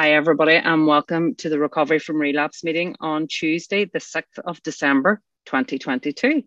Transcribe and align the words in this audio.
Hi, 0.00 0.12
everybody, 0.12 0.54
and 0.54 0.86
welcome 0.86 1.34
to 1.34 1.50
the 1.50 1.58
Recovery 1.58 1.98
from 1.98 2.16
Relapse 2.16 2.64
meeting 2.64 2.96
on 3.00 3.26
Tuesday, 3.26 3.84
the 3.84 3.98
6th 3.98 4.38
of 4.46 4.62
December, 4.62 5.20
2022. 5.44 6.42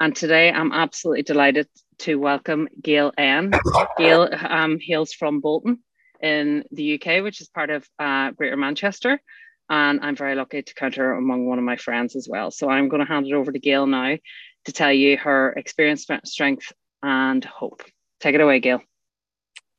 And 0.00 0.16
today 0.16 0.50
I'm 0.50 0.72
absolutely 0.72 1.22
delighted 1.22 1.68
to 2.00 2.16
welcome 2.16 2.66
Gail 2.82 3.12
N. 3.16 3.52
Gail 3.96 4.28
um, 4.32 4.80
hails 4.80 5.12
from 5.12 5.38
Bolton 5.38 5.84
in 6.20 6.64
the 6.72 6.94
UK, 6.94 7.22
which 7.22 7.40
is 7.40 7.48
part 7.48 7.70
of 7.70 7.86
uh, 8.00 8.32
Greater 8.32 8.56
Manchester. 8.56 9.20
And 9.68 10.00
I'm 10.02 10.16
very 10.16 10.34
lucky 10.34 10.62
to 10.62 10.74
count 10.74 10.96
her 10.96 11.12
among 11.12 11.46
one 11.46 11.58
of 11.58 11.64
my 11.64 11.76
friends 11.76 12.16
as 12.16 12.26
well. 12.28 12.50
So 12.50 12.68
I'm 12.68 12.88
going 12.88 13.06
to 13.06 13.12
hand 13.12 13.24
it 13.24 13.34
over 13.34 13.52
to 13.52 13.58
Gail 13.60 13.86
now 13.86 14.16
to 14.64 14.72
tell 14.72 14.92
you 14.92 15.16
her 15.18 15.52
experience, 15.52 16.08
strength, 16.24 16.72
and 17.04 17.44
hope. 17.44 17.82
Take 18.18 18.34
it 18.34 18.40
away, 18.40 18.58
Gail. 18.58 18.82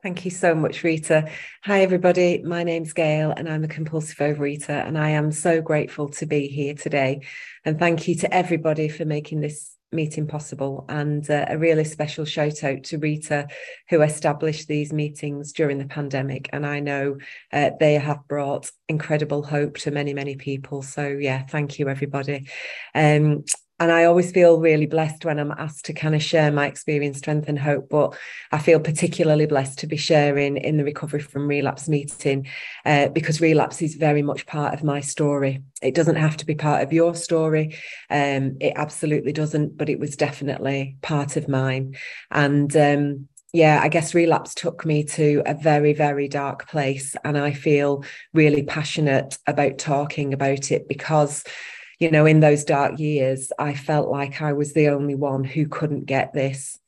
Thank 0.04 0.26
you 0.26 0.32
so 0.32 0.56
much, 0.56 0.84
Rita. 0.84 1.30
Hi, 1.64 1.82
everybody. 1.82 2.42
My 2.42 2.64
name's 2.64 2.92
Gail, 2.92 3.32
and 3.38 3.48
I'm 3.48 3.64
a 3.64 3.68
compulsive 3.68 4.18
overeater, 4.18 4.70
and 4.70 4.98
I 4.98 5.10
am 5.10 5.32
so 5.32 5.62
grateful 5.62 6.10
to 6.10 6.26
be 6.26 6.48
here 6.48 6.74
today. 6.74 7.22
And 7.66 7.78
thank 7.78 8.08
you 8.08 8.16
to 8.16 8.34
everybody 8.34 8.90
for 8.90 9.06
making 9.06 9.42
this 9.42 9.76
meeting 9.92 10.26
possible. 10.26 10.86
And 10.90 11.30
uh, 11.30 11.46
a 11.50 11.58
really 11.60 11.84
special 11.84 12.26
shout 12.26 12.64
out 12.64 12.86
to 12.86 12.98
Rita, 12.98 13.48
who 13.90 14.02
established 14.02 14.68
these 14.68 14.92
meetings 14.92 15.54
during 15.54 15.78
the 15.78 15.86
pandemic. 15.86 16.50
And 16.52 16.66
I 16.66 16.80
know 16.80 17.18
uh, 17.54 17.70
they 17.80 17.94
have 17.94 18.28
brought 18.28 18.72
incredible 18.90 19.44
hope 19.44 19.78
to 19.80 19.92
many, 19.92 20.16
many 20.16 20.36
people. 20.36 20.82
So, 20.82 21.10
yeah, 21.10 21.46
thank 21.46 21.78
you, 21.78 21.90
everybody. 21.90 22.50
Um, 22.96 23.44
and 23.82 23.92
I 23.92 24.04
always 24.04 24.32
feel 24.32 24.60
really 24.60 24.86
blessed 24.86 25.26
when 25.26 25.40
I'm 25.40 25.50
asked 25.50 25.86
to 25.86 25.94
kind 25.94 26.14
of 26.14 26.22
share 26.22 26.52
my 26.52 26.68
experience, 26.68 27.18
strength, 27.18 27.50
and 27.50 27.58
hope. 27.58 27.90
But 27.90 28.16
I 28.52 28.60
feel 28.60 28.80
particularly 28.80 29.48
blessed 29.48 29.80
to 29.80 29.88
be 29.88 29.98
sharing 29.98 30.58
in 30.58 30.78
the 30.78 30.84
Recovery 30.84 31.20
from 31.20 31.48
Relapse 31.48 31.90
meeting 31.90 32.46
uh, 32.86 33.08
because 33.08 33.42
relapse 33.42 33.82
is 33.82 33.96
very 33.96 34.22
much 34.22 34.46
part 34.46 34.76
of 34.76 34.84
my 34.84 35.00
story. 35.00 35.64
It 35.82 35.96
doesn't 35.96 36.18
have 36.18 36.38
to 36.38 36.46
be 36.46 36.54
part 36.54 36.84
of 36.84 36.94
your 36.94 37.16
story. 37.16 37.76
Um, 38.12 38.58
it 38.62 38.74
absolutely 38.76 39.34
doesn't, 39.34 39.76
but 39.76 39.90
it 39.90 40.00
was 40.00 40.16
definitely 40.16 40.98
part 41.02 41.36
of 41.36 41.48
mine. 41.48 41.96
And 42.30 42.78
um, 42.78 43.30
yeah, 43.52 43.80
I 43.82 43.88
guess 43.88 44.14
relapse 44.14 44.54
took 44.54 44.86
me 44.86 45.06
to 45.06 45.42
a 45.48 45.56
very, 45.56 45.94
very 45.94 46.28
dark 46.28 46.68
place. 46.68 47.16
And 47.24 47.36
I 47.36 47.52
feel 47.52 48.04
really 48.32 48.62
passionate 48.62 49.40
about 49.48 49.80
talking 49.80 50.36
about 50.36 50.72
it 50.72 50.88
because 50.88 51.44
you 52.02 52.10
know, 52.10 52.26
in 52.26 52.40
those 52.40 52.64
dark 52.64 53.00
years, 53.00 53.52
I 53.60 53.76
felt 53.76 54.10
like 54.10 54.42
I 54.42 54.54
was 54.54 54.74
the 54.74 54.90
only 54.90 55.14
one 55.14 55.44
who 55.44 55.68
couldn't 55.68 56.06
get 56.06 56.34
this. 56.34 56.80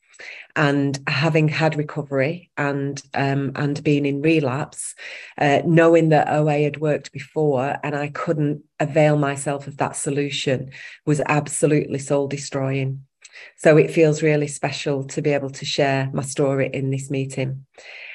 And 0.56 0.98
having 1.06 1.48
had 1.48 1.76
recovery 1.76 2.50
and 2.56 3.00
um, 3.14 3.52
and 3.56 3.82
being 3.82 4.06
in 4.06 4.22
relapse, 4.22 4.94
uh, 5.38 5.62
knowing 5.64 6.08
that 6.10 6.28
OA 6.28 6.62
had 6.62 6.80
worked 6.80 7.12
before 7.12 7.76
and 7.82 7.96
I 7.96 8.08
couldn't 8.08 8.62
avail 8.80 9.16
myself 9.16 9.66
of 9.66 9.76
that 9.78 9.96
solution 9.96 10.70
was 11.06 11.20
absolutely 11.26 11.98
soul 11.98 12.28
destroying. 12.28 13.04
So 13.56 13.76
it 13.76 13.90
feels 13.90 14.22
really 14.22 14.48
special 14.48 15.04
to 15.04 15.22
be 15.22 15.30
able 15.30 15.50
to 15.50 15.64
share 15.64 16.10
my 16.12 16.22
story 16.22 16.70
in 16.72 16.90
this 16.90 17.10
meeting. 17.10 17.66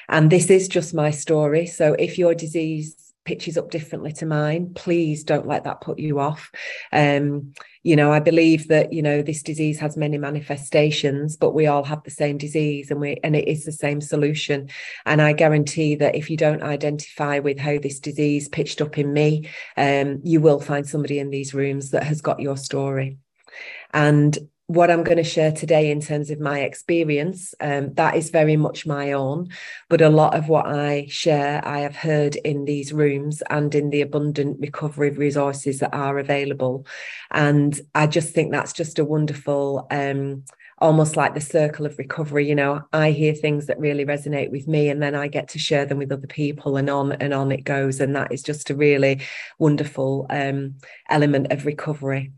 And 0.08 0.30
this 0.30 0.50
is 0.50 0.68
just 0.68 0.94
my 0.94 1.10
story. 1.10 1.66
So 1.66 1.94
if 1.94 2.18
your 2.18 2.34
disease 2.34 2.99
pitches 3.24 3.58
up 3.58 3.70
differently 3.70 4.12
to 4.12 4.26
mine. 4.26 4.72
Please 4.74 5.24
don't 5.24 5.46
let 5.46 5.64
that 5.64 5.80
put 5.80 5.98
you 5.98 6.20
off. 6.20 6.50
Um, 6.92 7.52
you 7.82 7.96
know 7.96 8.12
i 8.12 8.20
believe 8.20 8.68
that 8.68 8.92
you 8.92 9.02
know 9.02 9.22
this 9.22 9.42
disease 9.42 9.78
has 9.78 9.96
many 9.96 10.18
manifestations 10.18 11.36
but 11.36 11.54
we 11.54 11.66
all 11.66 11.82
have 11.82 12.02
the 12.02 12.10
same 12.10 12.36
disease 12.36 12.90
and 12.90 13.00
we 13.00 13.18
and 13.24 13.34
it 13.34 13.48
is 13.48 13.64
the 13.64 13.72
same 13.72 14.00
solution. 14.00 14.68
And 15.06 15.22
i 15.22 15.32
guarantee 15.32 15.94
that 15.96 16.14
if 16.14 16.30
you 16.30 16.36
don't 16.36 16.62
identify 16.62 17.38
with 17.38 17.58
how 17.58 17.78
this 17.78 17.98
disease 17.98 18.48
pitched 18.48 18.80
up 18.80 18.98
in 18.98 19.12
me 19.12 19.48
um, 19.76 20.20
you 20.24 20.40
will 20.40 20.60
find 20.60 20.86
somebody 20.86 21.18
in 21.18 21.30
these 21.30 21.54
rooms 21.54 21.90
that 21.90 22.02
has 22.04 22.20
got 22.20 22.40
your 22.40 22.56
story. 22.56 23.18
And 23.92 24.36
what 24.70 24.88
I'm 24.88 25.02
going 25.02 25.16
to 25.16 25.24
share 25.24 25.50
today 25.50 25.90
in 25.90 26.00
terms 26.00 26.30
of 26.30 26.38
my 26.38 26.60
experience, 26.60 27.56
um, 27.60 27.92
that 27.94 28.14
is 28.14 28.30
very 28.30 28.56
much 28.56 28.86
my 28.86 29.10
own. 29.10 29.48
But 29.88 30.00
a 30.00 30.08
lot 30.08 30.36
of 30.36 30.48
what 30.48 30.66
I 30.66 31.06
share, 31.08 31.60
I 31.66 31.80
have 31.80 31.96
heard 31.96 32.36
in 32.36 32.66
these 32.66 32.92
rooms 32.92 33.42
and 33.50 33.74
in 33.74 33.90
the 33.90 34.00
abundant 34.00 34.60
recovery 34.60 35.10
resources 35.10 35.80
that 35.80 35.92
are 35.92 36.20
available. 36.20 36.86
And 37.32 37.80
I 37.96 38.06
just 38.06 38.32
think 38.32 38.52
that's 38.52 38.72
just 38.72 39.00
a 39.00 39.04
wonderful, 39.04 39.88
um, 39.90 40.44
almost 40.78 41.16
like 41.16 41.34
the 41.34 41.40
circle 41.40 41.84
of 41.84 41.98
recovery. 41.98 42.48
You 42.48 42.54
know, 42.54 42.82
I 42.92 43.10
hear 43.10 43.34
things 43.34 43.66
that 43.66 43.80
really 43.80 44.04
resonate 44.04 44.52
with 44.52 44.68
me, 44.68 44.88
and 44.88 45.02
then 45.02 45.16
I 45.16 45.26
get 45.26 45.48
to 45.48 45.58
share 45.58 45.84
them 45.84 45.98
with 45.98 46.12
other 46.12 46.28
people, 46.28 46.76
and 46.76 46.88
on 46.88 47.10
and 47.10 47.34
on 47.34 47.50
it 47.50 47.64
goes. 47.64 47.98
And 47.98 48.14
that 48.14 48.30
is 48.30 48.40
just 48.40 48.70
a 48.70 48.76
really 48.76 49.20
wonderful 49.58 50.26
um, 50.30 50.76
element 51.08 51.50
of 51.50 51.66
recovery 51.66 52.32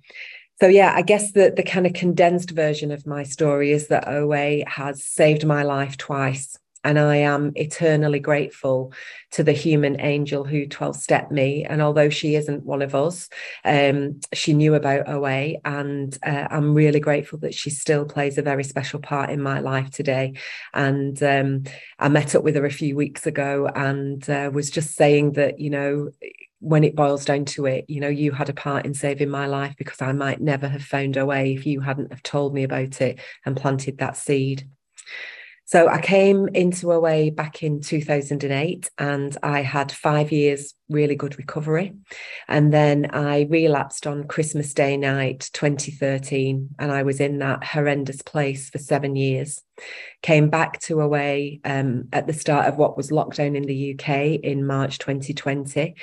so 0.62 0.68
yeah 0.68 0.92
i 0.94 1.02
guess 1.02 1.32
the 1.32 1.52
the 1.56 1.62
kind 1.62 1.86
of 1.86 1.92
condensed 1.92 2.52
version 2.52 2.92
of 2.92 3.04
my 3.06 3.24
story 3.24 3.72
is 3.72 3.88
that 3.88 4.06
oa 4.06 4.62
has 4.68 5.02
saved 5.04 5.44
my 5.44 5.64
life 5.64 5.96
twice 5.96 6.56
and 6.84 6.98
I 6.98 7.16
am 7.16 7.52
eternally 7.54 8.18
grateful 8.18 8.92
to 9.32 9.44
the 9.44 9.52
human 9.52 10.00
angel 10.00 10.44
who 10.44 10.66
12 10.66 10.96
stepped 10.96 11.30
me. 11.30 11.64
And 11.64 11.80
although 11.80 12.10
she 12.10 12.34
isn't 12.34 12.64
one 12.64 12.82
of 12.82 12.94
us, 12.94 13.28
um, 13.64 14.20
she 14.32 14.52
knew 14.52 14.74
about 14.74 15.08
OA. 15.08 15.54
And 15.64 16.16
uh, 16.24 16.48
I'm 16.50 16.74
really 16.74 16.98
grateful 16.98 17.38
that 17.40 17.54
she 17.54 17.70
still 17.70 18.04
plays 18.04 18.36
a 18.36 18.42
very 18.42 18.64
special 18.64 18.98
part 18.98 19.30
in 19.30 19.40
my 19.40 19.60
life 19.60 19.90
today. 19.90 20.34
And 20.74 21.22
um, 21.22 21.64
I 21.98 22.08
met 22.08 22.34
up 22.34 22.42
with 22.42 22.56
her 22.56 22.66
a 22.66 22.70
few 22.70 22.96
weeks 22.96 23.26
ago 23.26 23.68
and 23.74 24.28
uh, 24.28 24.50
was 24.52 24.68
just 24.68 24.96
saying 24.96 25.32
that, 25.32 25.60
you 25.60 25.70
know, 25.70 26.10
when 26.62 26.84
it 26.84 26.94
boils 26.94 27.24
down 27.24 27.44
to 27.44 27.66
it, 27.66 27.84
you 27.88 28.00
know, 28.00 28.08
you 28.08 28.30
had 28.30 28.48
a 28.48 28.54
part 28.54 28.86
in 28.86 28.94
saving 28.94 29.28
my 29.28 29.46
life 29.46 29.74
because 29.76 30.00
I 30.00 30.12
might 30.12 30.40
never 30.40 30.68
have 30.68 30.84
found 30.84 31.18
OA 31.18 31.46
if 31.46 31.66
you 31.66 31.80
hadn't 31.80 32.12
have 32.12 32.22
told 32.22 32.54
me 32.54 32.62
about 32.62 33.00
it 33.00 33.18
and 33.44 33.56
planted 33.56 33.98
that 33.98 34.16
seed. 34.16 34.68
So 35.64 35.88
I 35.88 36.00
came 36.00 36.48
into 36.48 36.92
OA 36.92 37.32
back 37.32 37.64
in 37.64 37.80
2008 37.80 38.90
and 38.96 39.36
I 39.42 39.62
had 39.62 39.90
five 39.90 40.30
years 40.30 40.74
really 40.92 41.16
good 41.16 41.38
recovery. 41.38 41.94
And 42.48 42.72
then 42.72 43.10
I 43.12 43.42
relapsed 43.50 44.06
on 44.06 44.28
Christmas 44.28 44.74
Day 44.74 44.96
night 44.96 45.50
2013 45.52 46.70
and 46.78 46.92
I 46.92 47.02
was 47.02 47.20
in 47.20 47.38
that 47.38 47.64
horrendous 47.64 48.22
place 48.22 48.70
for 48.70 48.78
seven 48.78 49.16
years 49.16 49.60
came 50.22 50.48
back 50.48 50.78
to 50.78 51.02
OA 51.02 51.56
um, 51.64 52.08
at 52.12 52.26
the 52.26 52.32
start 52.32 52.66
of 52.66 52.76
what 52.76 52.96
was 52.96 53.10
lockdown 53.10 53.56
in 53.56 53.64
the 53.64 53.94
UK 53.94 54.40
in 54.42 54.66
March 54.66 54.98
2020. 54.98 55.94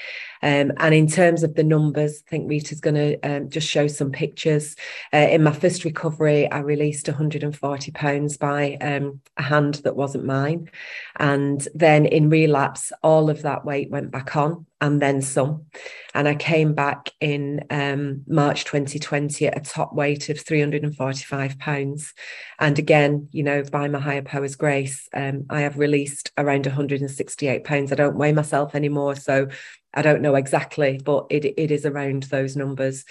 Um, 0.42 0.74
and 0.78 0.94
in 0.94 1.08
terms 1.08 1.44
of 1.44 1.56
the 1.56 1.64
numbers, 1.64 2.22
I 2.28 2.30
think 2.30 2.50
Rita's 2.50 2.82
going 2.82 2.96
to 2.96 3.20
um, 3.22 3.50
just 3.50 3.68
show 3.68 3.88
some 3.88 4.12
pictures. 4.12 4.76
Uh, 5.14 5.18
in 5.18 5.44
my 5.44 5.54
first 5.54 5.86
recovery, 5.86 6.52
I 6.52 6.60
released 6.60 7.08
140 7.08 7.92
pounds 7.92 8.38
by 8.38 8.76
um, 8.82 9.22
a 9.38 9.44
hand 9.44 9.76
that 9.86 9.96
wasn't 9.96 10.26
mine. 10.26 10.70
And 11.18 11.66
then 11.74 12.06
in 12.06 12.30
relapse, 12.30 12.92
all 13.02 13.30
of 13.30 13.44
that 13.44 13.64
weight 13.64 13.90
went 13.90 14.12
back 14.12 14.36
on 14.36 14.66
and 14.82 15.02
then 15.02 15.22
some. 15.22 15.66
And 16.14 16.28
I 16.28 16.36
came 16.36 16.74
back 16.74 17.12
in 17.20 17.66
um, 17.70 18.24
March 18.28 18.66
2020 18.66 19.48
at 19.48 19.58
a 19.58 19.62
top 19.62 19.94
weight 19.94 20.30
of 20.30 20.40
345 20.40 21.60
pounds. 21.60 22.14
And 22.60 22.80
again, 22.80 23.28
you 23.32 23.44
know, 23.44 23.64
by 23.64 23.88
my 23.88 24.00
higher 24.00 24.22
powers 24.22 24.56
grace, 24.56 25.08
um, 25.14 25.46
I 25.50 25.62
have 25.62 25.78
released 25.78 26.32
around 26.38 26.66
168 26.66 27.64
pounds. 27.64 27.92
I 27.92 27.96
don't 27.96 28.18
weigh 28.18 28.32
myself 28.32 28.74
anymore, 28.74 29.16
so 29.16 29.48
I 29.94 30.02
don't 30.02 30.22
know 30.22 30.36
exactly, 30.36 31.00
but 31.04 31.28
it, 31.30 31.46
it 31.46 31.72
is 31.72 31.86
around 31.86 32.24
those 32.24 32.56
numbers. 32.56 33.06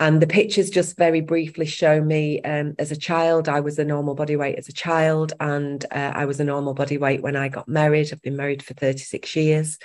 And 0.00 0.22
the 0.22 0.26
pictures 0.26 0.70
just 0.70 0.96
very 0.96 1.20
briefly 1.20 1.66
show 1.66 2.00
me 2.00 2.40
um, 2.40 2.74
as 2.78 2.90
a 2.90 2.96
child, 2.96 3.50
I 3.50 3.60
was 3.60 3.78
a 3.78 3.84
normal 3.84 4.14
body 4.14 4.34
weight 4.34 4.56
as 4.56 4.66
a 4.66 4.72
child, 4.72 5.34
and 5.40 5.84
uh, 5.90 6.12
I 6.14 6.24
was 6.24 6.40
a 6.40 6.44
normal 6.44 6.72
body 6.72 6.96
weight 6.96 7.20
when 7.20 7.36
I 7.36 7.48
got 7.48 7.68
married. 7.68 8.08
I've 8.10 8.22
been 8.22 8.36
married 8.36 8.62
for 8.62 8.72
36 8.72 9.36
years. 9.36 9.78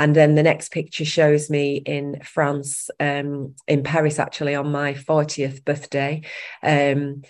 And 0.00 0.16
then 0.16 0.34
the 0.34 0.42
next 0.42 0.72
picture 0.72 1.04
shows 1.04 1.50
me 1.50 1.76
in 1.76 2.20
France, 2.24 2.88
um, 2.98 3.54
in 3.68 3.82
Paris, 3.82 4.18
actually, 4.18 4.54
on 4.54 4.72
my 4.72 4.94
40th 4.94 5.62
birthday. 5.64 6.22
Um, 6.62 7.22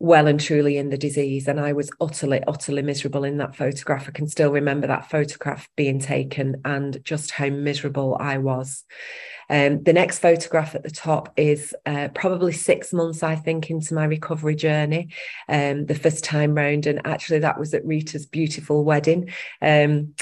well 0.00 0.28
and 0.28 0.38
truly 0.38 0.76
in 0.76 0.90
the 0.90 0.98
disease. 0.98 1.48
And 1.48 1.58
I 1.58 1.72
was 1.72 1.90
utterly, 2.00 2.40
utterly 2.46 2.82
miserable 2.82 3.24
in 3.24 3.38
that 3.38 3.56
photograph. 3.56 4.06
I 4.06 4.12
can 4.12 4.28
still 4.28 4.52
remember 4.52 4.86
that 4.86 5.10
photograph 5.10 5.68
being 5.74 5.98
taken 5.98 6.60
and 6.64 7.02
just 7.02 7.32
how 7.32 7.48
miserable 7.48 8.16
I 8.20 8.38
was. 8.38 8.84
Um, 9.50 9.82
the 9.82 9.94
next 9.94 10.18
photograph 10.18 10.74
at 10.74 10.82
the 10.82 10.90
top 10.90 11.32
is 11.36 11.74
uh, 11.86 12.08
probably 12.14 12.52
six 12.52 12.92
months, 12.92 13.22
I 13.22 13.34
think, 13.34 13.70
into 13.70 13.94
my 13.94 14.04
recovery 14.04 14.54
journey, 14.54 15.08
um, 15.48 15.86
the 15.86 15.94
first 15.94 16.22
time 16.22 16.54
round. 16.54 16.86
And 16.86 17.00
actually, 17.06 17.38
that 17.40 17.58
was 17.58 17.72
at 17.72 17.86
Rita's 17.86 18.26
beautiful 18.26 18.84
wedding. 18.84 19.30
Um, 19.62 20.14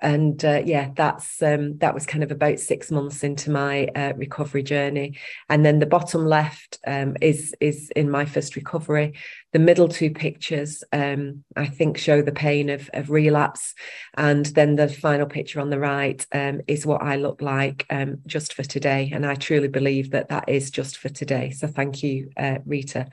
and 0.00 0.44
uh, 0.44 0.62
yeah, 0.64 0.90
that's 0.94 1.42
um, 1.42 1.78
that 1.78 1.94
was 1.94 2.06
kind 2.06 2.22
of 2.22 2.30
about 2.30 2.58
six 2.58 2.90
months 2.90 3.24
into 3.24 3.50
my 3.50 3.86
uh, 3.88 4.12
recovery 4.16 4.62
journey. 4.62 5.18
And 5.48 5.64
then 5.64 5.78
the 5.78 5.86
bottom 5.86 6.24
left 6.26 6.78
um, 6.86 7.16
is 7.20 7.54
is 7.60 7.90
in 7.96 8.10
my 8.10 8.24
first 8.24 8.56
recovery. 8.56 9.14
The 9.52 9.58
middle 9.58 9.88
two 9.88 10.10
pictures, 10.10 10.84
um, 10.92 11.44
I 11.56 11.66
think, 11.66 11.98
show 11.98 12.22
the 12.22 12.32
pain 12.32 12.70
of 12.70 12.88
of 12.92 13.10
relapse, 13.10 13.74
and 14.16 14.46
then 14.46 14.76
the 14.76 14.88
final 14.88 15.26
picture 15.26 15.60
on 15.60 15.70
the 15.70 15.80
right 15.80 16.24
um, 16.32 16.60
is 16.66 16.86
what 16.86 17.02
I 17.02 17.16
look 17.16 17.42
like 17.42 17.86
um, 17.90 18.18
just 18.26 18.54
for 18.54 18.62
today. 18.62 19.10
And 19.12 19.26
I 19.26 19.34
truly 19.34 19.68
believe 19.68 20.10
that 20.10 20.28
that 20.28 20.48
is 20.48 20.70
just 20.70 20.98
for 20.98 21.08
today. 21.08 21.50
So 21.50 21.66
thank 21.66 22.02
you, 22.02 22.30
uh, 22.36 22.58
Rita 22.66 23.08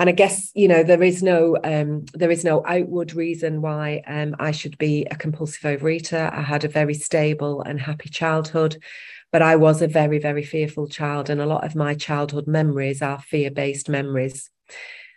and 0.00 0.08
I 0.08 0.12
guess 0.12 0.50
you 0.54 0.66
know 0.66 0.82
there 0.82 1.02
is 1.02 1.22
no 1.22 1.58
um, 1.62 2.06
there 2.14 2.30
is 2.30 2.42
no 2.42 2.64
outward 2.66 3.12
reason 3.12 3.60
why 3.60 4.02
um, 4.06 4.34
I 4.38 4.50
should 4.50 4.78
be 4.78 5.06
a 5.10 5.14
compulsive 5.14 5.60
overeater. 5.62 6.32
I 6.32 6.40
had 6.40 6.64
a 6.64 6.68
very 6.68 6.94
stable 6.94 7.60
and 7.60 7.78
happy 7.78 8.08
childhood, 8.08 8.82
but 9.30 9.42
I 9.42 9.56
was 9.56 9.82
a 9.82 9.86
very 9.86 10.18
very 10.18 10.42
fearful 10.42 10.88
child, 10.88 11.28
and 11.28 11.38
a 11.38 11.46
lot 11.46 11.64
of 11.64 11.76
my 11.76 11.94
childhood 11.94 12.46
memories 12.46 13.02
are 13.02 13.20
fear 13.20 13.50
based 13.50 13.90
memories. 13.90 14.48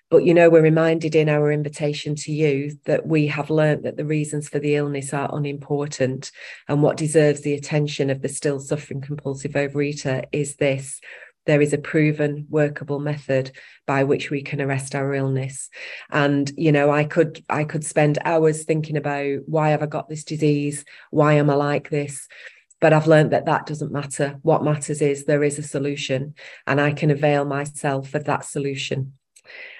But 0.10 0.26
you 0.26 0.34
know, 0.34 0.50
we're 0.50 0.62
reminded 0.62 1.16
in 1.16 1.30
our 1.30 1.50
invitation 1.50 2.14
to 2.16 2.34
you 2.34 2.78
that 2.84 3.08
we 3.08 3.28
have 3.28 3.50
learnt 3.50 3.84
that 3.84 3.96
the 3.96 4.06
reasons 4.06 4.50
for 4.50 4.60
the 4.60 4.76
illness 4.76 5.14
are 5.14 5.34
unimportant, 5.34 6.30
and 6.68 6.84
what 6.84 6.98
deserves 6.98 7.40
the 7.40 7.54
attention 7.54 8.10
of 8.10 8.22
the 8.22 8.28
still 8.28 8.60
suffering 8.60 9.00
compulsive 9.00 9.54
overeater 9.54 10.26
is 10.34 10.58
this 10.58 11.00
there 11.46 11.62
is 11.62 11.74
a 11.74 11.78
proven 11.78 12.48
workable 12.50 13.00
method 13.00 13.52
by 13.86 14.04
which 14.04 14.30
we 14.30 14.42
can 14.42 14.62
arrest 14.62 14.96
our 14.96 15.14
illness. 15.14 15.70
And 16.10 16.52
you 16.58 16.72
know 16.72 16.92
i 16.92 17.04
could 17.04 17.44
i 17.50 17.64
could 17.64 17.86
spend 17.86 18.18
hours 18.24 18.64
thinking 18.64 18.98
about 18.98 19.40
why 19.46 19.70
have 19.70 19.84
i 19.84 19.88
got 19.88 20.10
this 20.10 20.24
disease? 20.24 20.86
Why 21.12 21.34
am 21.34 21.50
i 21.50 21.56
like 21.56 21.90
this? 21.90 22.28
But 22.80 22.94
i've 22.94 23.08
learned 23.08 23.32
that 23.32 23.46
that 23.46 23.66
doesn't 23.66 23.92
matter. 23.92 24.40
What 24.42 24.64
matters 24.64 25.02
is 25.02 25.26
there 25.26 25.44
is 25.44 25.60
a 25.60 25.64
solution 25.64 26.36
and 26.68 26.80
i 26.80 26.92
can 26.92 27.12
avail 27.12 27.46
myself 27.46 28.14
of 28.14 28.26
that 28.26 28.46
solution 28.46 29.14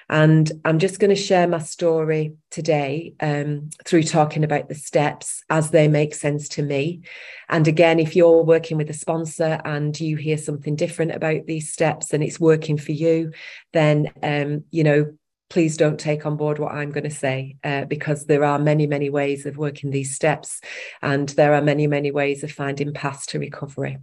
and 0.08 0.50
I'm 0.64 0.78
just 0.78 0.98
going 0.98 1.14
to 1.14 1.20
share 1.20 1.48
my 1.48 1.58
story 1.58 2.34
today 2.50 3.14
um, 3.20 3.70
through 3.84 4.04
talking 4.04 4.44
about 4.44 4.68
the 4.68 4.74
steps 4.74 5.42
as 5.48 5.70
they 5.70 5.88
make 5.88 6.14
sense 6.14 6.48
to 6.50 6.62
me. 6.62 7.02
And 7.48 7.66
again, 7.66 7.98
if 7.98 8.14
you're 8.14 8.42
working 8.42 8.76
with 8.76 8.90
a 8.90 8.94
sponsor 8.94 9.60
and 9.64 9.98
you 9.98 10.16
hear 10.16 10.38
something 10.38 10.76
different 10.76 11.12
about 11.12 11.46
these 11.46 11.72
steps 11.72 12.12
and 12.12 12.22
it's 12.22 12.40
working 12.40 12.76
for 12.78 12.92
you, 12.92 13.32
then, 13.72 14.12
um, 14.22 14.64
you 14.70 14.84
know, 14.84 15.14
please 15.54 15.76
don't 15.76 16.00
take 16.00 16.26
on 16.26 16.36
board 16.36 16.58
what 16.58 16.72
I'm 16.72 16.90
going 16.90 17.04
to 17.04 17.10
say 17.10 17.54
uh, 17.62 17.84
because 17.84 18.26
there 18.26 18.42
are 18.42 18.58
many, 18.58 18.88
many 18.88 19.08
ways 19.08 19.46
of 19.46 19.56
working 19.56 19.92
these 19.92 20.12
steps 20.12 20.60
and 21.00 21.28
there 21.28 21.54
are 21.54 21.62
many, 21.62 21.86
many 21.86 22.10
ways 22.10 22.42
of 22.42 22.50
finding 22.50 22.92
paths 22.92 23.24
to 23.26 23.38
recovery. 23.38 23.98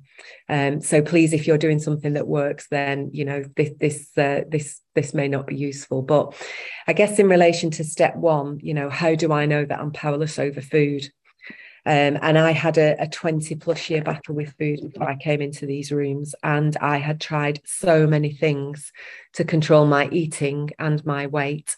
Um, 0.48 0.80
so 0.80 1.02
please, 1.02 1.34
if 1.34 1.46
you're 1.46 1.58
doing 1.58 1.80
something 1.80 2.14
that 2.14 2.26
works, 2.26 2.68
then, 2.72 3.10
you 3.12 3.26
know, 3.26 3.44
this, 3.58 3.72
this, 3.82 4.18
uh, 4.18 4.44
this, 4.48 4.80
this 4.96 5.14
may 5.14 5.28
not 5.28 5.46
be 5.46 5.58
useful. 5.58 6.02
But 6.04 6.34
I 6.88 6.94
guess 6.94 7.20
in 7.20 7.28
relation 7.28 7.70
to 7.72 7.84
step 7.84 8.16
one, 8.16 8.62
you 8.64 8.74
know, 8.74 8.90
how 8.90 9.16
do 9.16 9.34
I 9.34 9.46
know 9.46 9.66
that 9.66 9.78
I'm 9.78 9.92
powerless 9.92 10.40
over 10.40 10.62
food? 10.62 11.12
Um, 11.86 12.20
and 12.22 12.38
I 12.38 12.52
had 12.52 12.78
a, 12.78 12.96
a 13.02 13.08
20 13.08 13.56
plus 13.56 13.90
year 13.90 14.04
battle 14.04 14.36
with 14.36 14.54
food 14.58 14.82
before 14.82 15.10
I 15.10 15.16
came 15.16 15.42
into 15.42 15.66
these 15.66 15.92
rooms. 15.92 16.36
And 16.44 16.78
I 16.78 16.98
had 16.98 17.20
tried 17.20 17.62
so 17.66 18.06
many 18.06 18.32
things 18.34 18.92
to 19.34 19.44
control 19.44 19.86
my 19.88 20.08
eating 20.10 20.70
and 20.78 21.04
my 21.06 21.28
weight. 21.28 21.76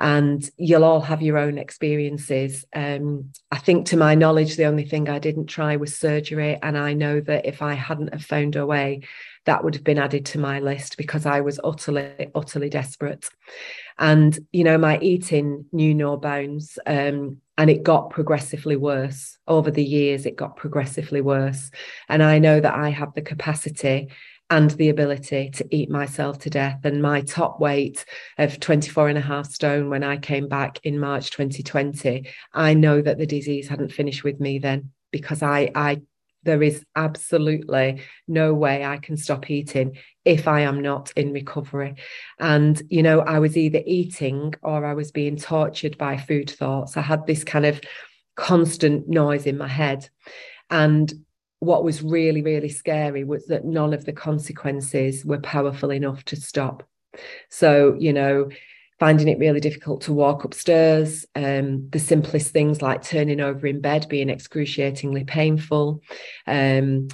And 0.00 0.48
you'll 0.56 0.84
all 0.84 1.02
have 1.02 1.22
your 1.22 1.38
own 1.38 1.58
experiences. 1.58 2.64
Um, 2.74 3.32
I 3.52 3.58
think, 3.58 3.86
to 3.88 3.96
my 3.96 4.14
knowledge, 4.14 4.56
the 4.56 4.64
only 4.64 4.84
thing 4.84 5.08
I 5.08 5.18
didn't 5.18 5.46
try 5.46 5.76
was 5.76 5.96
surgery. 5.96 6.58
And 6.60 6.76
I 6.76 6.94
know 6.94 7.20
that 7.20 7.46
if 7.46 7.62
I 7.62 7.74
hadn't 7.74 8.12
have 8.12 8.24
found 8.24 8.56
OA, 8.56 9.00
that 9.44 9.62
would 9.62 9.74
have 9.74 9.84
been 9.84 9.98
added 9.98 10.24
to 10.26 10.38
my 10.38 10.60
list 10.60 10.96
because 10.96 11.26
I 11.26 11.42
was 11.42 11.60
utterly, 11.62 12.30
utterly 12.34 12.70
desperate. 12.70 13.28
And, 13.98 14.36
you 14.50 14.64
know, 14.64 14.78
my 14.78 14.98
eating 14.98 15.66
knew 15.72 15.94
no 15.94 16.16
bounds. 16.16 16.78
Um, 16.86 17.41
and 17.58 17.70
it 17.70 17.82
got 17.82 18.10
progressively 18.10 18.76
worse. 18.76 19.38
Over 19.46 19.70
the 19.70 19.84
years 19.84 20.26
it 20.26 20.36
got 20.36 20.56
progressively 20.56 21.20
worse. 21.20 21.70
And 22.08 22.22
i 22.22 22.38
know 22.38 22.60
that 22.60 22.74
i 22.74 22.90
have 22.90 23.14
the 23.14 23.22
capacity 23.22 24.08
and 24.50 24.70
the 24.72 24.90
ability 24.90 25.48
to 25.48 25.66
eat 25.74 25.90
myself 25.90 26.38
to 26.40 26.50
death. 26.50 26.80
And 26.84 27.00
my 27.00 27.22
top 27.22 27.58
weight 27.58 28.04
of 28.36 28.60
24 28.60 29.08
and 29.08 29.18
a 29.18 29.22
half 29.22 29.50
stone 29.50 29.90
when 29.90 30.04
i 30.04 30.16
came 30.16 30.48
back 30.48 30.78
in 30.84 30.98
march 30.98 31.30
2020 31.30 32.28
i 32.52 32.74
know 32.74 33.00
that 33.00 33.18
the 33.18 33.26
disease 33.26 33.68
hadn't 33.68 33.92
finished 33.92 34.24
with 34.24 34.40
me 34.40 34.58
then 34.58 34.90
because 35.10 35.42
i 35.42 35.70
i 35.74 36.00
there 36.44 36.62
is 36.62 36.84
absolutely 36.96 38.02
no 38.28 38.54
way 38.54 38.84
I 38.84 38.98
can 38.98 39.16
stop 39.16 39.50
eating 39.50 39.96
if 40.24 40.46
I 40.48 40.60
am 40.60 40.80
not 40.80 41.12
in 41.16 41.32
recovery. 41.32 41.96
And, 42.38 42.80
you 42.90 43.02
know, 43.02 43.20
I 43.20 43.38
was 43.38 43.56
either 43.56 43.82
eating 43.84 44.54
or 44.62 44.84
I 44.84 44.94
was 44.94 45.10
being 45.10 45.36
tortured 45.36 45.98
by 45.98 46.16
food 46.16 46.50
thoughts. 46.50 46.96
I 46.96 47.02
had 47.02 47.26
this 47.26 47.44
kind 47.44 47.66
of 47.66 47.80
constant 48.36 49.08
noise 49.08 49.46
in 49.46 49.58
my 49.58 49.68
head. 49.68 50.08
And 50.70 51.12
what 51.58 51.84
was 51.84 52.02
really, 52.02 52.42
really 52.42 52.68
scary 52.68 53.24
was 53.24 53.46
that 53.46 53.64
none 53.64 53.92
of 53.92 54.04
the 54.04 54.12
consequences 54.12 55.24
were 55.24 55.40
powerful 55.40 55.92
enough 55.92 56.24
to 56.24 56.36
stop. 56.36 56.82
So, 57.50 57.94
you 57.98 58.12
know, 58.12 58.48
finding 59.02 59.26
it 59.26 59.40
really 59.40 59.58
difficult 59.58 60.00
to 60.00 60.12
walk 60.12 60.44
upstairs, 60.44 61.26
um, 61.34 61.88
the 61.90 61.98
simplest 61.98 62.52
things 62.52 62.80
like 62.80 63.02
turning 63.02 63.40
over 63.40 63.66
in 63.66 63.80
bed 63.80 64.06
being 64.08 64.30
excruciatingly 64.30 65.24
painful. 65.24 66.00
Um, 66.46 67.08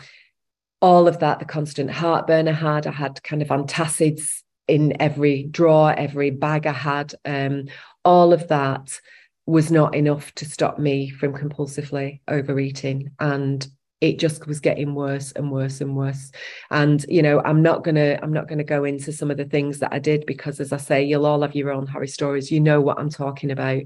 all 0.82 1.08
of 1.08 1.20
that, 1.20 1.38
the 1.38 1.46
constant 1.46 1.90
heartburn 1.90 2.46
I 2.46 2.52
had, 2.52 2.86
I 2.86 2.90
had 2.90 3.22
kind 3.22 3.40
of 3.40 3.48
antacids 3.48 4.42
in 4.66 5.00
every 5.00 5.44
drawer, 5.44 5.94
every 5.96 6.28
bag 6.28 6.66
I 6.66 6.72
had. 6.72 7.14
Um, 7.24 7.68
all 8.04 8.34
of 8.34 8.48
that 8.48 9.00
was 9.46 9.72
not 9.72 9.94
enough 9.94 10.34
to 10.34 10.44
stop 10.44 10.78
me 10.78 11.08
from 11.08 11.32
compulsively 11.32 12.20
overeating. 12.28 13.12
And 13.18 13.66
it 14.00 14.18
just 14.18 14.46
was 14.46 14.60
getting 14.60 14.94
worse 14.94 15.32
and 15.32 15.50
worse 15.50 15.80
and 15.80 15.96
worse. 15.96 16.30
And 16.70 17.04
you 17.08 17.22
know 17.22 17.40
i'm 17.40 17.62
not 17.62 17.84
going 17.84 17.94
to 17.94 18.22
i'm 18.22 18.32
not 18.32 18.48
going 18.48 18.58
to 18.58 18.64
go 18.64 18.84
into 18.84 19.12
some 19.12 19.30
of 19.30 19.36
the 19.36 19.44
things 19.44 19.78
that 19.78 19.92
i 19.92 19.98
did 19.98 20.26
because 20.26 20.60
as 20.60 20.72
i 20.72 20.76
say 20.76 21.02
you'll 21.02 21.26
all 21.26 21.42
have 21.42 21.54
your 21.54 21.72
own 21.72 21.86
horror 21.86 22.06
stories. 22.06 22.50
You 22.50 22.60
know 22.60 22.80
what 22.80 22.98
i'm 22.98 23.10
talking 23.10 23.50
about. 23.50 23.82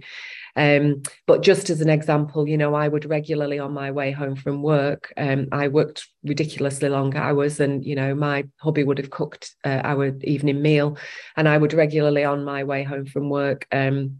Um, 0.54 1.02
but 1.26 1.42
just 1.42 1.70
as 1.70 1.80
an 1.80 1.88
example, 1.88 2.46
you 2.46 2.58
know, 2.58 2.74
I 2.74 2.88
would 2.88 3.06
regularly 3.06 3.58
on 3.58 3.72
my 3.72 3.90
way 3.90 4.10
home 4.10 4.36
from 4.36 4.62
work, 4.62 5.12
um, 5.16 5.48
I 5.50 5.68
worked 5.68 6.06
ridiculously 6.24 6.88
long 6.88 7.16
hours, 7.16 7.60
and 7.60 7.84
you 7.84 7.94
know, 7.94 8.14
my 8.14 8.44
hubby 8.60 8.84
would 8.84 8.98
have 8.98 9.10
cooked 9.10 9.54
uh, 9.64 9.80
our 9.82 10.14
evening 10.22 10.60
meal, 10.60 10.98
and 11.36 11.48
I 11.48 11.56
would 11.56 11.72
regularly 11.72 12.24
on 12.24 12.44
my 12.44 12.64
way 12.64 12.82
home 12.82 13.06
from 13.06 13.30
work 13.30 13.66
um, 13.72 14.18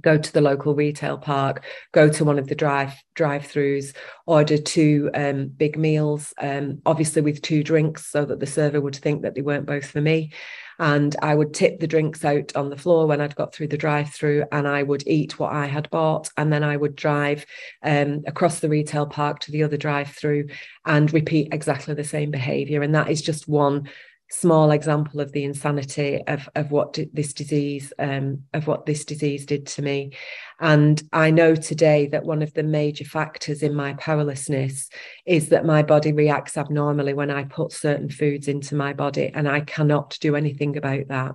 go 0.00 0.18
to 0.18 0.32
the 0.32 0.40
local 0.40 0.74
retail 0.74 1.16
park, 1.16 1.64
go 1.92 2.08
to 2.08 2.24
one 2.24 2.38
of 2.38 2.48
the 2.48 2.54
drive 2.54 2.94
drive-throughs, 3.14 3.94
order 4.26 4.58
two 4.58 5.10
um, 5.14 5.46
big 5.46 5.78
meals, 5.78 6.34
um, 6.38 6.80
obviously 6.84 7.22
with 7.22 7.40
two 7.42 7.62
drinks, 7.62 8.06
so 8.06 8.24
that 8.24 8.40
the 8.40 8.46
server 8.46 8.80
would 8.80 8.96
think 8.96 9.22
that 9.22 9.34
they 9.34 9.42
weren't 9.42 9.66
both 9.66 9.86
for 9.86 10.00
me. 10.00 10.32
And 10.80 11.14
I 11.22 11.36
would 11.36 11.54
tip 11.54 11.78
the 11.78 11.86
drinks 11.86 12.24
out 12.24 12.56
on 12.56 12.68
the 12.68 12.76
floor 12.76 13.06
when 13.06 13.20
I'd 13.20 13.36
got 13.36 13.54
through 13.54 13.68
the 13.68 13.76
drive-through, 13.76 14.44
and 14.50 14.66
I 14.66 14.82
would 14.82 15.06
eat 15.06 15.38
what 15.38 15.52
I 15.52 15.66
had 15.66 15.88
bought, 15.90 16.28
and 16.36 16.52
then 16.52 16.64
I 16.64 16.76
would 16.76 16.96
drive 16.96 17.46
um, 17.82 18.24
across 18.26 18.58
the 18.58 18.68
retail 18.68 19.06
park 19.06 19.38
to 19.40 19.52
the 19.52 19.62
other 19.62 19.76
drive-through 19.76 20.48
and 20.84 21.12
repeat 21.12 21.54
exactly 21.54 21.94
the 21.94 22.02
same 22.02 22.32
behaviour. 22.32 22.82
And 22.82 22.94
that 22.96 23.08
is 23.08 23.22
just 23.22 23.48
one 23.48 23.88
small 24.34 24.72
example 24.72 25.20
of 25.20 25.32
the 25.32 25.44
insanity 25.44 26.22
of 26.26 26.48
of 26.54 26.70
what 26.70 26.98
this 27.12 27.32
disease 27.32 27.92
um, 27.98 28.42
of 28.52 28.66
what 28.66 28.84
this 28.84 29.04
disease 29.04 29.46
did 29.46 29.66
to 29.66 29.82
me. 29.82 30.12
And 30.60 31.02
i 31.12 31.30
know 31.30 31.54
today 31.54 32.06
that 32.08 32.24
one 32.24 32.42
of 32.42 32.52
the 32.54 32.62
major 32.62 33.04
factors 33.04 33.62
in 33.62 33.74
my 33.74 33.94
powerlessness 33.94 34.88
is 35.26 35.48
that 35.50 35.64
my 35.64 35.82
body 35.82 36.12
reacts 36.12 36.56
abnormally 36.56 37.14
when 37.14 37.30
i 37.30 37.44
put 37.44 37.72
certain 37.72 38.10
foods 38.10 38.48
into 38.48 38.74
my 38.74 38.92
body 38.92 39.30
and 39.34 39.48
i 39.48 39.60
cannot 39.60 40.18
do 40.20 40.36
anything 40.36 40.76
about 40.76 41.08
that. 41.08 41.32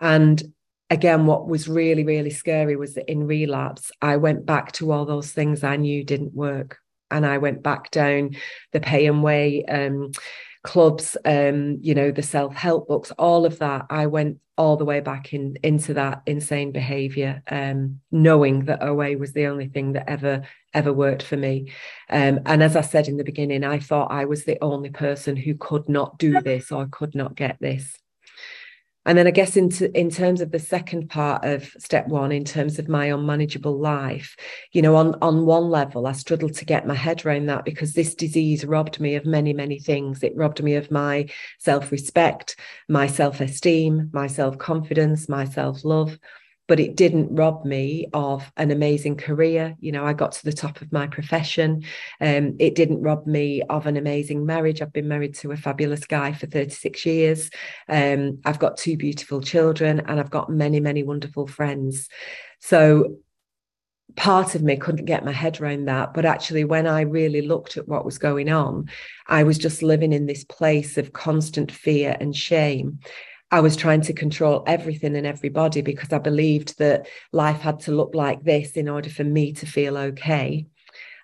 And 0.00 0.42
again 0.90 1.26
what 1.26 1.48
was 1.48 1.68
really 1.68 2.04
really 2.04 2.30
scary 2.30 2.76
was 2.76 2.94
that 2.94 3.10
in 3.10 3.26
relapse 3.26 3.90
i 4.00 4.16
went 4.16 4.46
back 4.46 4.72
to 4.72 4.90
all 4.90 5.04
those 5.04 5.32
things 5.32 5.62
i 5.62 5.76
knew 5.76 6.04
didn't 6.04 6.34
work. 6.34 6.78
And 7.10 7.24
i 7.24 7.38
went 7.38 7.62
back 7.62 7.90
down 7.90 8.36
the 8.72 8.80
pay 8.80 9.06
and 9.06 9.22
weigh 9.22 9.64
um, 9.64 10.12
clubs, 10.62 11.16
um, 11.24 11.78
you 11.80 11.94
know, 11.94 12.10
the 12.10 12.22
self-help 12.22 12.88
books, 12.88 13.10
all 13.12 13.46
of 13.46 13.58
that, 13.58 13.86
I 13.90 14.06
went 14.06 14.38
all 14.56 14.76
the 14.76 14.84
way 14.84 15.00
back 15.00 15.32
in 15.32 15.56
into 15.62 15.94
that 15.94 16.22
insane 16.26 16.72
behavior, 16.72 17.42
um, 17.48 18.00
knowing 18.10 18.64
that 18.64 18.82
OA 18.82 19.16
was 19.16 19.32
the 19.32 19.46
only 19.46 19.68
thing 19.68 19.92
that 19.92 20.08
ever 20.10 20.42
ever 20.74 20.92
worked 20.92 21.22
for 21.22 21.36
me. 21.36 21.72
Um, 22.10 22.40
and 22.44 22.62
as 22.62 22.76
I 22.76 22.82
said 22.82 23.08
in 23.08 23.16
the 23.16 23.24
beginning, 23.24 23.64
I 23.64 23.78
thought 23.78 24.10
I 24.10 24.24
was 24.26 24.44
the 24.44 24.58
only 24.62 24.90
person 24.90 25.36
who 25.36 25.54
could 25.54 25.88
not 25.88 26.18
do 26.18 26.40
this 26.40 26.70
or 26.72 26.88
could 26.90 27.14
not 27.14 27.36
get 27.36 27.56
this. 27.60 27.96
And 29.08 29.16
then 29.16 29.26
I 29.26 29.30
guess 29.30 29.56
in, 29.56 29.70
in 29.94 30.10
terms 30.10 30.42
of 30.42 30.52
the 30.52 30.58
second 30.58 31.08
part 31.08 31.42
of 31.42 31.72
step 31.78 32.08
one, 32.08 32.30
in 32.30 32.44
terms 32.44 32.78
of 32.78 32.90
my 32.90 33.06
unmanageable 33.06 33.78
life, 33.78 34.36
you 34.72 34.82
know, 34.82 34.96
on, 34.96 35.14
on 35.22 35.46
one 35.46 35.70
level, 35.70 36.06
I 36.06 36.12
struggled 36.12 36.52
to 36.56 36.66
get 36.66 36.86
my 36.86 36.94
head 36.94 37.24
around 37.24 37.46
that 37.46 37.64
because 37.64 37.94
this 37.94 38.14
disease 38.14 38.66
robbed 38.66 39.00
me 39.00 39.14
of 39.14 39.24
many, 39.24 39.54
many 39.54 39.78
things. 39.78 40.22
It 40.22 40.36
robbed 40.36 40.62
me 40.62 40.74
of 40.74 40.90
my 40.90 41.26
self 41.58 41.90
respect, 41.90 42.56
my 42.86 43.06
self 43.06 43.40
esteem, 43.40 44.10
my 44.12 44.26
self 44.26 44.58
confidence, 44.58 45.26
my 45.26 45.46
self 45.46 45.86
love 45.86 46.18
but 46.68 46.78
it 46.78 46.94
didn't 46.94 47.34
rob 47.34 47.64
me 47.64 48.06
of 48.12 48.52
an 48.58 48.70
amazing 48.70 49.16
career. 49.16 49.74
You 49.80 49.90
know, 49.90 50.04
I 50.04 50.12
got 50.12 50.32
to 50.32 50.44
the 50.44 50.52
top 50.52 50.82
of 50.82 50.92
my 50.92 51.06
profession. 51.06 51.82
Um, 52.20 52.56
it 52.60 52.74
didn't 52.74 53.02
rob 53.02 53.26
me 53.26 53.62
of 53.62 53.86
an 53.86 53.96
amazing 53.96 54.44
marriage. 54.44 54.80
I've 54.80 54.92
been 54.92 55.08
married 55.08 55.34
to 55.36 55.50
a 55.50 55.56
fabulous 55.56 56.04
guy 56.04 56.32
for 56.32 56.46
36 56.46 57.06
years. 57.06 57.50
Um, 57.88 58.38
I've 58.44 58.58
got 58.58 58.76
two 58.76 58.98
beautiful 58.98 59.40
children 59.40 60.00
and 60.00 60.20
I've 60.20 60.30
got 60.30 60.50
many, 60.50 60.78
many 60.78 61.02
wonderful 61.02 61.46
friends. 61.46 62.08
So 62.60 63.16
part 64.14 64.54
of 64.54 64.62
me 64.62 64.76
couldn't 64.76 65.06
get 65.06 65.24
my 65.24 65.32
head 65.32 65.60
around 65.60 65.86
that. 65.86 66.12
But 66.12 66.26
actually, 66.26 66.64
when 66.64 66.86
I 66.86 67.00
really 67.02 67.40
looked 67.40 67.78
at 67.78 67.88
what 67.88 68.04
was 68.04 68.18
going 68.18 68.50
on, 68.50 68.90
I 69.26 69.42
was 69.42 69.56
just 69.56 69.82
living 69.82 70.12
in 70.12 70.26
this 70.26 70.44
place 70.44 70.98
of 70.98 71.14
constant 71.14 71.72
fear 71.72 72.14
and 72.20 72.36
shame. 72.36 72.98
I 73.50 73.60
was 73.60 73.76
trying 73.76 74.02
to 74.02 74.12
control 74.12 74.62
everything 74.66 75.16
and 75.16 75.26
everybody 75.26 75.80
because 75.80 76.12
I 76.12 76.18
believed 76.18 76.78
that 76.78 77.08
life 77.32 77.60
had 77.60 77.80
to 77.80 77.92
look 77.92 78.14
like 78.14 78.44
this 78.44 78.72
in 78.72 78.88
order 78.88 79.08
for 79.08 79.24
me 79.24 79.52
to 79.54 79.66
feel 79.66 79.96
okay. 79.96 80.66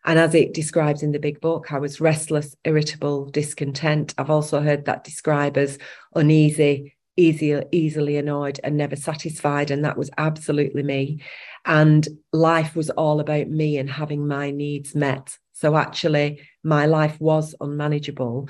And 0.06 0.18
as 0.18 0.34
it 0.34 0.54
describes 0.54 1.02
in 1.02 1.12
the 1.12 1.18
big 1.18 1.40
book, 1.40 1.72
I 1.72 1.78
was 1.78 2.00
restless, 2.00 2.54
irritable, 2.64 3.26
discontent. 3.26 4.14
I've 4.18 4.30
also 4.30 4.60
heard 4.60 4.84
that 4.86 5.04
described 5.04 5.58
as 5.58 5.78
uneasy, 6.14 6.94
easy, 7.16 7.60
easily 7.72 8.16
annoyed, 8.16 8.60
and 8.64 8.76
never 8.76 8.96
satisfied. 8.96 9.70
And 9.70 9.84
that 9.84 9.96
was 9.96 10.10
absolutely 10.18 10.82
me. 10.82 11.22
And 11.64 12.06
life 12.32 12.74
was 12.76 12.90
all 12.90 13.20
about 13.20 13.48
me 13.48 13.78
and 13.78 13.88
having 13.88 14.26
my 14.26 14.50
needs 14.50 14.94
met. 14.94 15.38
So 15.52 15.76
actually, 15.76 16.40
my 16.62 16.86
life 16.86 17.18
was 17.20 17.54
unmanageable 17.60 18.48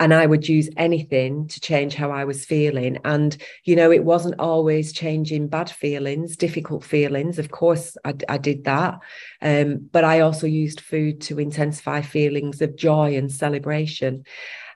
and 0.00 0.12
I 0.12 0.26
would 0.26 0.48
use 0.48 0.68
anything 0.76 1.46
to 1.48 1.60
change 1.60 1.94
how 1.94 2.10
I 2.10 2.24
was 2.24 2.44
feeling. 2.44 2.98
And, 3.04 3.36
you 3.64 3.76
know, 3.76 3.92
it 3.92 4.04
wasn't 4.04 4.40
always 4.40 4.92
changing 4.92 5.48
bad 5.48 5.70
feelings, 5.70 6.36
difficult 6.36 6.84
feelings. 6.84 7.38
Of 7.38 7.50
course, 7.50 7.96
I, 8.04 8.14
I 8.28 8.38
did 8.38 8.64
that. 8.64 8.98
Um, 9.40 9.88
but 9.92 10.04
I 10.04 10.20
also 10.20 10.46
used 10.46 10.80
food 10.80 11.20
to 11.22 11.38
intensify 11.38 12.02
feelings 12.02 12.60
of 12.60 12.76
joy 12.76 13.16
and 13.16 13.30
celebration. 13.30 14.24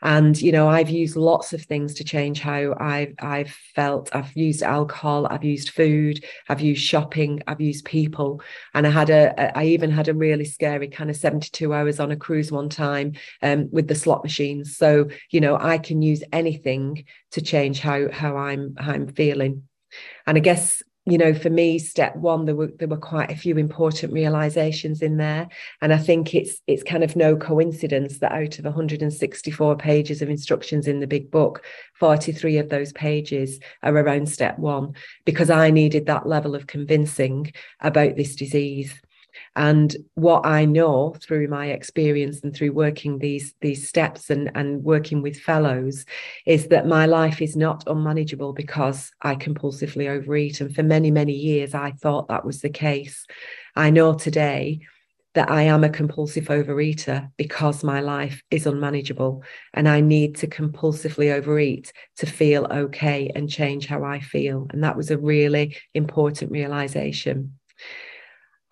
And 0.02 0.40
you 0.40 0.52
know, 0.52 0.69
I've 0.69 0.90
used 0.90 1.17
lots 1.17 1.52
of 1.52 1.62
things 1.62 1.95
to 1.95 2.05
change 2.05 2.40
how 2.40 2.75
I've 2.78 3.14
I've 3.19 3.50
felt. 3.75 4.14
I've 4.14 4.35
used 4.37 4.62
alcohol, 4.62 5.26
I've 5.31 5.45
used 5.45 5.71
food, 5.71 6.25
I've 6.49 6.61
used 6.61 6.83
shopping, 6.83 7.43
I've 7.47 7.61
used 7.61 7.85
people, 7.85 8.40
and 8.75 8.87
I 8.87 8.90
had 8.90 9.11
a 9.11 9.57
I 9.59 9.64
even 9.64 9.90
had 9.90 10.09
a 10.09 10.14
really 10.14 10.45
scary 10.45 10.88
kind 10.88 11.11
of 11.11 11.17
seventy 11.17 11.50
two 11.50 11.73
hours 11.75 12.00
on 12.00 12.11
a 12.11 12.17
cruise 12.17 12.52
one 12.52 12.69
time 12.69 13.12
um, 13.43 13.69
with 13.73 13.88
the 13.88 13.95
slot 13.95 14.23
machines. 14.23 14.76
So 14.76 15.09
you 15.31 15.40
know, 15.40 15.57
I 15.57 15.78
can 15.78 16.02
use 16.02 16.23
anything 16.33 17.05
to 17.33 17.43
change 17.43 17.81
how 17.81 18.11
how 18.11 18.37
I'm 18.37 18.75
how 18.76 18.93
I'm 18.93 19.09
feeling. 19.09 19.64
And 20.26 20.37
I 20.37 20.40
guess 20.40 20.83
you 21.11 21.19
know, 21.19 21.33
for 21.33 21.50
me, 21.50 21.79
step 21.79 22.17
one, 22.17 22.45
there 22.45 22.55
were 22.55 22.73
there 22.79 22.88
were 22.88 22.97
quite 22.97 23.31
a 23.31 23.37
few 23.37 23.57
important 23.57 24.12
realizations 24.12 25.03
in 25.03 25.17
there, 25.17 25.49
and 25.81 25.93
I 25.93 25.99
think 25.99 26.35
it's 26.35 26.61
it's 26.67 26.83
kind 26.83 27.03
of 27.03 27.17
no 27.17 27.37
coincidence 27.37 28.19
that 28.19 28.33
out 28.33 28.59
of 28.59 28.65
164 28.65 29.77
pages 29.77 30.23
of 30.23 30.29
instructions 30.31 30.87
in 30.87 31.00
the 31.00 31.07
big 31.07 31.31
book, 31.31 31.65
43 31.99 32.59
of 32.59 32.69
those 32.69 32.93
pages 32.93 33.59
are 33.83 33.97
around 33.97 34.29
step 34.29 34.59
one 34.59 34.95
because 35.25 35.50
I 35.50 35.71
needed 35.71 36.07
that 36.07 36.27
level 36.27 36.55
of 36.55 36.67
convincing 36.67 37.53
about 37.81 38.17
this 38.17 38.37
disease. 38.37 38.95
And 39.59 39.97
what 40.15 40.47
I 40.47 40.67
know 40.67 41.17
through 41.21 41.49
my 41.49 41.67
experience 41.67 42.43
and 42.45 42.55
through 42.55 42.73
working 42.75 43.19
these, 43.19 43.55
these 43.61 43.88
steps 43.88 44.31
and, 44.31 44.53
and 44.55 44.85
working 44.85 45.21
with 45.21 45.37
fellows 45.37 46.07
is 46.47 46.69
that 46.69 46.87
my 46.87 47.07
life 47.07 47.43
is 47.43 47.57
not 47.57 47.83
unmanageable 47.88 48.53
because 48.53 49.11
I 49.21 49.35
compulsively 49.35 50.09
overeat. 50.09 50.61
And 50.61 50.73
for 50.73 50.85
many, 50.85 51.11
many 51.11 51.33
years, 51.33 51.75
I 51.75 51.91
thought 51.91 52.29
that 52.29 52.45
was 52.45 52.61
the 52.61 52.71
case. 52.71 53.27
I 53.75 53.91
know 53.91 54.15
today 54.15 54.79
that 55.35 55.50
I 55.50 55.62
am 55.62 55.83
a 55.83 55.91
compulsive 55.91 56.45
overeater 56.45 57.29
because 57.37 57.83
my 57.83 57.99
life 57.99 58.41
is 58.53 58.65
unmanageable 58.65 59.43
and 59.75 59.88
I 59.88 60.00
need 60.00 60.37
to 60.37 60.47
compulsively 60.47 61.33
overeat 61.33 61.93
to 62.19 62.27
feel 62.27 62.69
okay 62.71 63.33
and 63.35 63.50
change 63.50 63.88
how 63.88 64.05
I 64.05 64.21
feel. 64.21 64.69
And 64.71 64.85
that 64.85 64.97
was 64.97 65.11
a 65.11 65.19
really 65.19 65.77
important 65.95 66.53
realization. 66.53 67.59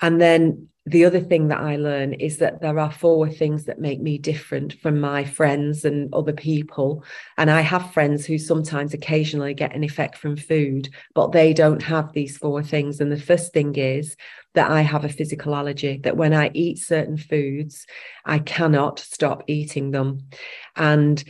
And 0.00 0.21
then 0.21 0.69
the 0.88 1.05
other 1.05 1.19
thing 1.19 1.49
that 1.49 1.59
I 1.59 1.75
learn 1.75 2.14
is 2.14 2.38
that 2.38 2.61
there 2.61 2.78
are 2.78 2.93
four 2.93 3.28
things 3.28 3.64
that 3.64 3.81
make 3.81 4.00
me 4.00 4.19
different 4.19 4.73
from 4.75 5.00
my 5.00 5.25
friends 5.25 5.85
and 5.85 6.14
other 6.14 6.33
people. 6.33 7.02
And 7.37 7.50
I 7.50 7.62
have 7.62 7.93
friends 7.93 8.25
who 8.25 8.38
sometimes 8.38 8.95
occasionally 8.95 9.52
get 9.52 9.75
an 9.75 9.83
effect 9.83 10.16
from 10.16 10.37
food, 10.37 10.88
but 11.12 11.33
they 11.33 11.52
don't 11.52 11.83
have 11.83 12.12
these 12.12 12.38
four 12.38 12.62
things. 12.62 13.00
And 13.00 13.11
the 13.11 13.21
first 13.21 13.52
thing 13.52 13.75
is 13.75 14.16
that 14.55 14.71
I 14.71 14.83
have 14.83 15.05
a 15.05 15.09
physical 15.09 15.57
allergy, 15.57 15.99
that 16.05 16.16
when 16.16 16.33
I 16.33 16.52
eat 16.55 16.78
certain 16.78 17.16
foods, 17.16 17.85
I 18.25 18.38
cannot 18.38 19.00
stop 19.00 19.43
eating 19.49 19.90
them. 19.90 20.28
And 20.76 21.23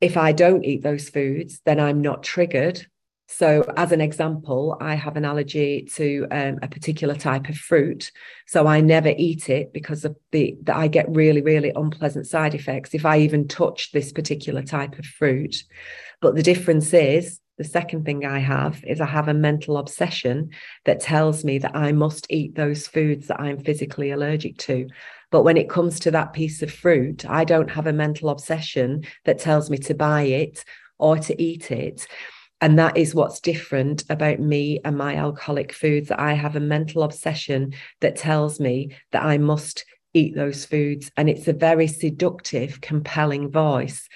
if 0.00 0.16
I 0.16 0.30
don't 0.30 0.64
eat 0.64 0.84
those 0.84 1.08
foods, 1.08 1.60
then 1.64 1.80
I'm 1.80 2.02
not 2.02 2.22
triggered 2.22 2.86
so, 3.28 3.64
as 3.76 3.90
an 3.90 4.00
example, 4.00 4.76
I 4.80 4.94
have 4.94 5.16
an 5.16 5.24
allergy 5.24 5.88
to 5.94 6.26
um, 6.30 6.58
a 6.62 6.68
particular 6.68 7.16
type 7.16 7.48
of 7.48 7.56
fruit. 7.56 8.12
So, 8.46 8.66
I 8.68 8.80
never 8.80 9.08
eat 9.08 9.48
it 9.48 9.72
because 9.72 10.04
of 10.04 10.16
the 10.30 10.56
that 10.62 10.76
I 10.76 10.86
get 10.86 11.14
really, 11.14 11.42
really 11.42 11.72
unpleasant 11.74 12.28
side 12.28 12.54
effects 12.54 12.94
if 12.94 13.04
I 13.04 13.18
even 13.18 13.48
touch 13.48 13.90
this 13.90 14.12
particular 14.12 14.62
type 14.62 14.98
of 14.98 15.04
fruit. 15.04 15.64
But 16.20 16.36
the 16.36 16.42
difference 16.42 16.94
is 16.94 17.40
the 17.58 17.64
second 17.64 18.04
thing 18.04 18.24
I 18.24 18.38
have 18.38 18.84
is 18.84 19.00
I 19.00 19.06
have 19.06 19.28
a 19.28 19.34
mental 19.34 19.76
obsession 19.78 20.50
that 20.84 21.00
tells 21.00 21.44
me 21.44 21.58
that 21.58 21.74
I 21.74 21.90
must 21.90 22.26
eat 22.30 22.54
those 22.54 22.86
foods 22.86 23.26
that 23.26 23.40
I'm 23.40 23.58
physically 23.58 24.10
allergic 24.10 24.58
to. 24.58 24.88
But 25.32 25.42
when 25.42 25.56
it 25.56 25.70
comes 25.70 25.98
to 26.00 26.10
that 26.12 26.32
piece 26.32 26.62
of 26.62 26.72
fruit, 26.72 27.28
I 27.28 27.44
don't 27.44 27.70
have 27.70 27.86
a 27.86 27.92
mental 27.92 28.28
obsession 28.28 29.04
that 29.24 29.38
tells 29.38 29.68
me 29.68 29.78
to 29.78 29.94
buy 29.94 30.22
it 30.22 30.64
or 30.98 31.18
to 31.18 31.42
eat 31.42 31.70
it. 31.70 32.06
And 32.60 32.78
that 32.78 32.96
is 32.96 33.14
what's 33.14 33.40
different 33.40 34.04
about 34.08 34.40
me 34.40 34.80
and 34.84 34.96
my 34.96 35.16
alcoholic 35.16 35.72
foods. 35.72 36.10
I 36.10 36.32
have 36.32 36.56
a 36.56 36.60
mental 36.60 37.02
obsession 37.02 37.74
that 38.00 38.16
tells 38.16 38.58
me 38.58 38.96
that 39.12 39.24
I 39.24 39.38
must 39.38 39.84
eat 40.14 40.34
those 40.34 40.64
foods. 40.64 41.10
And 41.16 41.28
it's 41.28 41.48
a 41.48 41.52
very 41.52 41.86
seductive, 41.86 42.80
compelling 42.80 43.50
voice. 43.50 44.08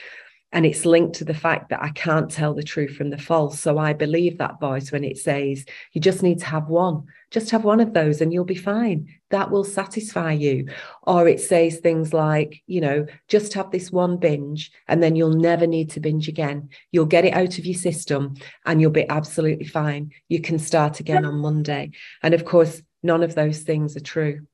And 0.52 0.66
it's 0.66 0.84
linked 0.84 1.16
to 1.16 1.24
the 1.24 1.34
fact 1.34 1.68
that 1.70 1.82
I 1.82 1.90
can't 1.90 2.30
tell 2.30 2.54
the 2.54 2.62
truth 2.62 2.96
from 2.96 3.10
the 3.10 3.18
false. 3.18 3.60
So 3.60 3.78
I 3.78 3.92
believe 3.92 4.38
that 4.38 4.58
voice 4.58 4.90
when 4.90 5.04
it 5.04 5.16
says, 5.18 5.64
you 5.92 6.00
just 6.00 6.22
need 6.22 6.40
to 6.40 6.46
have 6.46 6.68
one, 6.68 7.04
just 7.30 7.50
have 7.50 7.64
one 7.64 7.80
of 7.80 7.94
those 7.94 8.20
and 8.20 8.32
you'll 8.32 8.44
be 8.44 8.56
fine. 8.56 9.06
That 9.30 9.50
will 9.50 9.62
satisfy 9.62 10.32
you. 10.32 10.66
Or 11.04 11.28
it 11.28 11.40
says 11.40 11.78
things 11.78 12.12
like, 12.12 12.62
you 12.66 12.80
know, 12.80 13.06
just 13.28 13.54
have 13.54 13.70
this 13.70 13.92
one 13.92 14.16
binge 14.16 14.72
and 14.88 15.00
then 15.00 15.14
you'll 15.14 15.36
never 15.36 15.68
need 15.68 15.90
to 15.90 16.00
binge 16.00 16.26
again. 16.26 16.70
You'll 16.90 17.06
get 17.06 17.24
it 17.24 17.34
out 17.34 17.58
of 17.58 17.64
your 17.66 17.78
system 17.78 18.34
and 18.66 18.80
you'll 18.80 18.90
be 18.90 19.08
absolutely 19.08 19.66
fine. 19.66 20.10
You 20.28 20.40
can 20.40 20.58
start 20.58 20.98
again 20.98 21.24
on 21.24 21.38
Monday. 21.38 21.92
And 22.24 22.34
of 22.34 22.44
course, 22.44 22.82
none 23.04 23.22
of 23.22 23.36
those 23.36 23.60
things 23.60 23.96
are 23.96 24.00
true. 24.00 24.46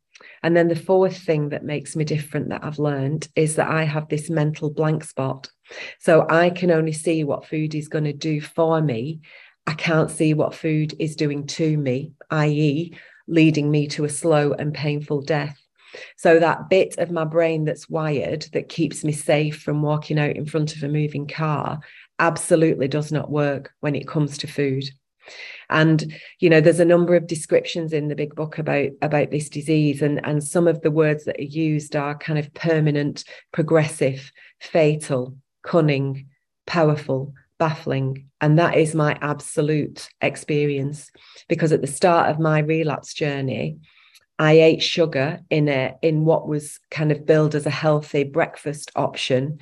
And 0.42 0.56
then 0.56 0.68
the 0.68 0.76
fourth 0.76 1.16
thing 1.16 1.48
that 1.50 1.64
makes 1.64 1.96
me 1.96 2.04
different 2.04 2.50
that 2.50 2.64
I've 2.64 2.78
learned 2.78 3.28
is 3.34 3.56
that 3.56 3.68
I 3.68 3.84
have 3.84 4.08
this 4.08 4.30
mental 4.30 4.70
blank 4.70 5.04
spot. 5.04 5.50
So 5.98 6.26
I 6.28 6.50
can 6.50 6.70
only 6.70 6.92
see 6.92 7.24
what 7.24 7.46
food 7.46 7.74
is 7.74 7.88
going 7.88 8.04
to 8.04 8.12
do 8.12 8.40
for 8.40 8.80
me. 8.80 9.20
I 9.66 9.74
can't 9.74 10.10
see 10.10 10.34
what 10.34 10.54
food 10.54 10.94
is 10.98 11.16
doing 11.16 11.46
to 11.48 11.76
me, 11.76 12.12
i.e., 12.30 12.94
leading 13.26 13.70
me 13.70 13.88
to 13.88 14.04
a 14.04 14.08
slow 14.08 14.52
and 14.52 14.72
painful 14.72 15.22
death. 15.22 15.60
So 16.16 16.38
that 16.38 16.68
bit 16.68 16.98
of 16.98 17.10
my 17.10 17.24
brain 17.24 17.64
that's 17.64 17.88
wired 17.88 18.42
that 18.52 18.68
keeps 18.68 19.02
me 19.02 19.12
safe 19.12 19.60
from 19.60 19.82
walking 19.82 20.18
out 20.18 20.36
in 20.36 20.46
front 20.46 20.76
of 20.76 20.82
a 20.82 20.88
moving 20.88 21.26
car 21.26 21.80
absolutely 22.18 22.88
does 22.88 23.12
not 23.12 23.30
work 23.30 23.72
when 23.80 23.94
it 23.94 24.08
comes 24.08 24.38
to 24.38 24.46
food. 24.46 24.84
And 25.68 26.14
you 26.38 26.48
know, 26.48 26.60
there's 26.60 26.80
a 26.80 26.84
number 26.84 27.14
of 27.14 27.26
descriptions 27.26 27.92
in 27.92 28.08
the 28.08 28.14
big 28.14 28.34
book 28.34 28.58
about 28.58 28.90
about 29.02 29.30
this 29.30 29.48
disease, 29.48 30.02
and 30.02 30.24
and 30.24 30.42
some 30.42 30.68
of 30.68 30.82
the 30.82 30.90
words 30.90 31.24
that 31.24 31.38
are 31.38 31.42
used 31.42 31.96
are 31.96 32.16
kind 32.16 32.38
of 32.38 32.52
permanent, 32.54 33.24
progressive, 33.52 34.30
fatal, 34.60 35.36
cunning, 35.62 36.28
powerful, 36.66 37.32
baffling. 37.58 38.28
And 38.40 38.58
that 38.58 38.76
is 38.76 38.94
my 38.94 39.18
absolute 39.20 40.08
experience. 40.20 41.10
Because 41.48 41.72
at 41.72 41.80
the 41.80 41.86
start 41.86 42.30
of 42.30 42.38
my 42.38 42.60
relapse 42.60 43.14
journey, 43.14 43.78
I 44.38 44.52
ate 44.52 44.82
sugar 44.82 45.40
in 45.48 45.68
a 45.68 45.94
in 46.02 46.24
what 46.24 46.46
was 46.46 46.78
kind 46.90 47.10
of 47.10 47.26
billed 47.26 47.54
as 47.54 47.66
a 47.66 47.70
healthy 47.70 48.24
breakfast 48.24 48.90
option. 48.94 49.60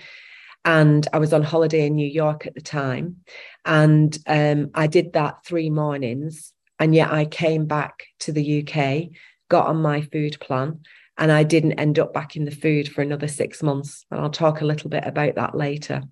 And 0.64 1.06
I 1.12 1.18
was 1.18 1.33
on 1.33 1.42
holiday 1.42 1.87
in 1.87 1.94
New 1.94 2.09
York 2.09 2.47
at 2.47 2.54
the 2.54 2.61
time. 2.61 3.16
And 3.64 4.16
um, 4.26 4.71
I 4.75 4.87
did 4.87 5.12
that 5.12 5.44
three 5.44 5.71
mornings. 5.71 6.52
And 6.78 6.94
yet 6.94 7.12
I 7.12 7.25
came 7.25 7.66
back 7.66 8.02
to 8.21 8.33
the 8.33 8.62
UK, 8.62 9.16
got 9.49 9.66
on 9.66 9.76
my 9.76 10.00
food 10.00 10.38
plan, 10.40 10.80
and 11.16 11.30
I 11.30 11.44
didn't 11.44 11.75
end 11.75 12.00
up 12.00 12.12
back 12.12 12.35
in 12.35 12.44
the 12.44 12.50
food 12.50 12.88
for 12.88 13.00
another 13.00 13.28
six 13.28 13.62
months. 13.62 14.04
And 14.11 14.21
I'll 14.21 14.30
talk 14.30 14.61
a 14.61 14.64
little 14.66 14.90
bit 14.90 15.04
about 15.06 15.37
that 15.37 15.54
later. 15.54 16.02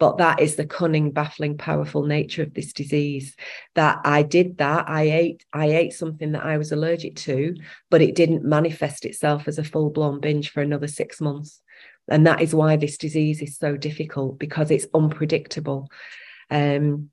But 0.00 0.18
that 0.18 0.40
is 0.40 0.56
the 0.56 0.66
cunning, 0.66 1.12
baffling, 1.12 1.56
powerful 1.56 2.04
nature 2.04 2.42
of 2.42 2.54
this 2.54 2.72
disease. 2.72 3.36
That 3.76 4.00
I 4.04 4.22
did 4.22 4.58
that. 4.58 4.88
I 4.88 5.02
ate, 5.02 5.44
I 5.52 5.66
ate 5.66 5.92
something 5.92 6.32
that 6.32 6.44
I 6.44 6.58
was 6.58 6.72
allergic 6.72 7.14
to, 7.16 7.54
but 7.90 8.02
it 8.02 8.16
didn't 8.16 8.44
manifest 8.44 9.04
itself 9.04 9.46
as 9.46 9.58
a 9.58 9.64
full-blown 9.64 10.20
binge 10.20 10.50
for 10.50 10.60
another 10.60 10.88
six 10.88 11.20
months. 11.20 11.62
And 12.08 12.26
that 12.26 12.40
is 12.40 12.54
why 12.54 12.76
this 12.76 12.96
disease 12.96 13.42
is 13.42 13.56
so 13.56 13.76
difficult 13.76 14.38
because 14.38 14.70
it's 14.70 14.86
unpredictable. 14.94 15.88
Um, 16.50 17.10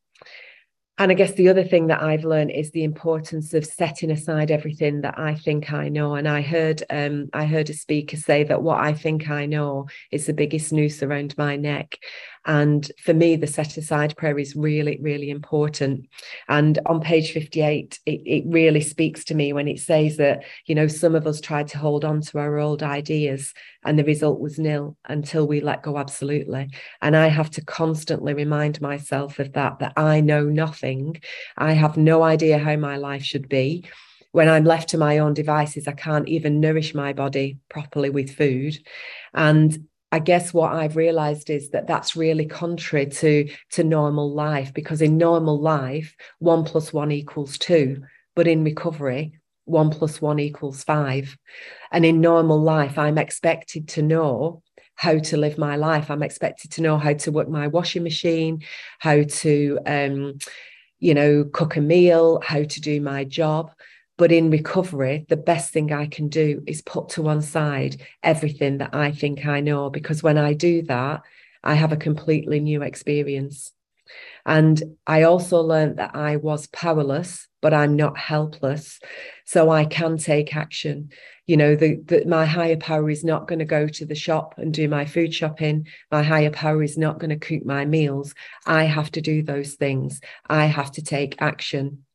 and 0.98 1.12
I 1.12 1.16
guess 1.16 1.34
the 1.34 1.50
other 1.50 1.64
thing 1.64 1.88
that 1.88 2.02
I've 2.02 2.24
learned 2.24 2.52
is 2.52 2.72
the 2.72 2.86
importance 2.86 3.54
of 3.54 3.66
setting 3.66 4.12
aside 4.12 4.50
everything 4.50 5.02
that 5.02 5.20
I 5.20 5.36
think 5.36 5.74
I 5.74 5.90
know. 5.90 6.16
And 6.16 6.26
I 6.26 6.42
heard 6.42 6.84
um, 6.90 7.30
I 7.34 7.46
heard 7.46 7.70
a 7.70 7.74
speaker 7.74 8.16
say 8.16 8.46
that 8.46 8.64
what 8.64 8.80
I 8.80 8.94
think 8.94 9.30
I 9.30 9.46
know 9.46 9.88
is 10.10 10.26
the 10.26 10.34
biggest 10.34 10.72
noose 10.72 11.04
around 11.04 11.38
my 11.38 11.58
neck. 11.58 11.98
And 12.46 12.90
for 13.04 13.14
me, 13.14 13.36
the 13.36 13.48
set 13.48 13.76
aside 13.78 14.16
prayer 14.18 14.38
is 14.38 14.56
really, 14.56 15.00
really 15.02 15.30
important. 15.30 16.08
And 16.48 16.80
on 16.86 17.02
page 17.02 17.32
58, 17.32 18.00
it, 18.06 18.12
it 18.12 18.44
really 18.46 18.82
speaks 18.82 19.24
to 19.26 19.36
me 19.36 19.52
when 19.52 19.68
it 19.68 19.80
says 19.80 20.18
that, 20.18 20.44
you 20.68 20.76
know, 20.76 20.88
some 20.88 21.16
of 21.16 21.26
us 21.26 21.42
tried 21.42 21.68
to 21.70 21.80
hold 21.80 22.06
on 22.06 22.22
to 22.22 22.38
our 22.38 22.58
old 22.60 22.84
ideas 22.84 23.54
and 23.84 23.98
the 23.98 24.04
result 24.04 24.40
was 24.40 24.60
nil 24.60 24.96
until 25.06 25.48
we 25.48 25.60
let 25.60 25.82
go 25.82 25.98
absolutely. 25.98 26.70
And 27.02 27.16
I 27.16 27.28
have 27.28 27.50
to 27.52 27.66
constantly 27.66 28.34
remind 28.34 28.80
myself 28.80 29.40
of 29.40 29.54
that, 29.54 29.80
that 29.80 29.94
I 29.98 30.22
know 30.22 30.46
nothing. 30.46 31.22
I 31.58 31.74
have 31.74 31.98
no 31.98 32.22
idea 32.22 32.60
how 32.60 32.76
my 32.76 32.98
life 32.98 33.24
should 33.24 33.50
be 33.50 33.86
when 34.32 34.50
I'm 34.50 34.66
left 34.66 34.90
to 34.90 34.98
my 34.98 35.20
own 35.20 35.34
devices, 35.34 35.88
I 35.88 35.94
can't 35.94 36.28
even 36.28 36.60
nourish 36.60 36.94
my 36.94 37.14
body 37.14 37.58
properly 37.70 38.10
with 38.10 38.36
food. 38.36 38.78
And 39.34 39.88
I 40.12 40.20
guess 40.20 40.54
what 40.54 40.74
I've 40.74 40.96
realized 40.96 41.50
is 41.50 41.72
that 41.72 41.88
that's 41.88 42.16
really 42.16 42.46
contrary 42.46 43.08
to, 43.08 43.50
to 43.72 43.84
normal 43.84 44.34
life 44.34 44.74
because 44.74 45.02
in 45.02 45.18
normal 45.18 45.60
life, 45.60 46.16
one 46.40 46.64
plus 46.64 46.94
one 46.94 47.12
equals 47.12 47.58
two. 47.58 48.04
But 48.36 48.48
in 48.48 48.64
recovery, 48.64 49.40
one 49.66 49.90
plus 49.90 50.22
one 50.22 50.40
equals 50.40 50.84
five. 50.84 51.38
And 51.92 52.06
in 52.06 52.22
normal 52.22 52.62
life, 52.62 52.98
I'm 52.98 53.18
expected 53.18 53.88
to 53.90 54.02
know 54.02 54.62
how 54.96 55.20
to 55.20 55.38
live 55.38 55.58
my 55.58 55.76
life. 55.76 56.10
I'm 56.10 56.24
expected 56.24 56.72
to 56.72 56.82
know 56.82 56.98
how 56.98 57.14
to 57.14 57.32
work 57.32 57.50
my 57.50 57.68
washing 57.68 58.04
machine, 58.04 58.64
how 59.00 59.24
to, 59.24 59.80
um, 59.86 60.38
you 61.00 61.14
know, 61.14 61.44
cook 61.52 61.76
a 61.76 61.82
meal, 61.82 62.42
how 62.42 62.64
to 62.64 62.82
do 62.82 63.02
my 63.02 63.26
job. 63.26 63.72
But 64.18 64.32
in 64.32 64.50
recovery, 64.50 65.26
the 65.28 65.38
best 65.38 65.72
thing 65.72 65.92
I 65.92 66.08
can 66.08 66.30
do 66.30 66.64
is 66.66 66.82
put 66.82 67.10
to 67.10 67.22
one 67.22 67.42
side 67.42 68.02
everything 68.24 68.78
that 68.78 68.96
I 68.96 69.12
think 69.12 69.46
I 69.46 69.60
know, 69.60 69.90
because 69.90 70.24
when 70.24 70.38
I 70.38 70.54
do 70.54 70.84
that, 70.84 71.22
I 71.64 71.74
have 71.74 71.92
a 71.92 71.98
completely 71.98 72.60
new 72.60 72.82
experience. 72.82 73.72
And 74.46 74.82
I 75.08 75.24
also 75.24 75.62
learned 75.62 75.98
that 75.98 76.16
I 76.16 76.38
was 76.38 76.68
powerless, 76.68 77.48
but 77.62 77.74
I'm 77.74 77.96
not 77.96 78.18
helpless. 78.18 79.00
So 79.46 79.72
I 79.72 79.86
can 79.86 80.18
take 80.18 80.56
action. 80.56 81.10
You 81.48 81.58
know, 81.58 81.76
that 81.76 82.08
the, 82.08 82.26
my 82.26 82.46
higher 82.46 82.78
power 82.78 83.10
is 83.10 83.24
not 83.24 83.48
going 83.48 83.60
to 83.60 83.66
go 83.66 83.88
to 83.88 84.06
the 84.06 84.16
shop 84.16 84.56
and 84.58 84.74
do 84.74 84.88
my 84.88 85.06
food 85.06 85.34
shopping. 85.34 85.88
My 86.12 86.24
higher 86.24 86.52
power 86.52 86.82
is 86.84 86.98
not 86.98 87.20
going 87.20 87.32
to 87.32 87.48
cook 87.48 87.66
my 87.66 87.86
meals. 87.86 88.34
I 88.66 88.84
have 88.84 89.12
to 89.12 89.22
do 89.22 89.44
those 89.44 89.74
things. 89.74 90.22
I 90.48 90.66
have 90.66 90.92
to 90.94 91.04
take 91.04 91.42
action. 91.42 92.06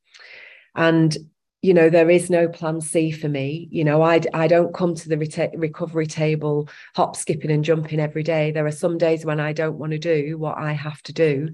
And 0.75 1.17
you 1.63 1.75
know 1.75 1.91
there 1.91 2.11
is 2.11 2.31
no 2.31 2.49
plan 2.49 2.81
c 2.81 3.11
for 3.11 3.29
me 3.29 3.69
you 3.71 3.85
know 3.85 4.03
i 4.03 4.21
i 4.33 4.47
don't 4.47 4.75
come 4.75 4.95
to 4.95 5.09
the 5.09 5.17
reta- 5.17 5.53
recovery 5.57 6.07
table 6.07 6.69
hop 6.95 7.15
skipping 7.17 7.51
and 7.51 7.65
jumping 7.65 8.01
every 8.01 8.23
day 8.23 8.51
there 8.51 8.67
are 8.67 8.73
some 8.73 8.97
days 8.97 9.25
when 9.25 9.41
i 9.41 9.53
don't 9.53 9.79
want 9.79 9.93
to 9.93 9.99
do 9.99 10.39
what 10.39 10.57
i 10.57 10.73
have 10.73 11.03
to 11.03 11.13
do 11.13 11.49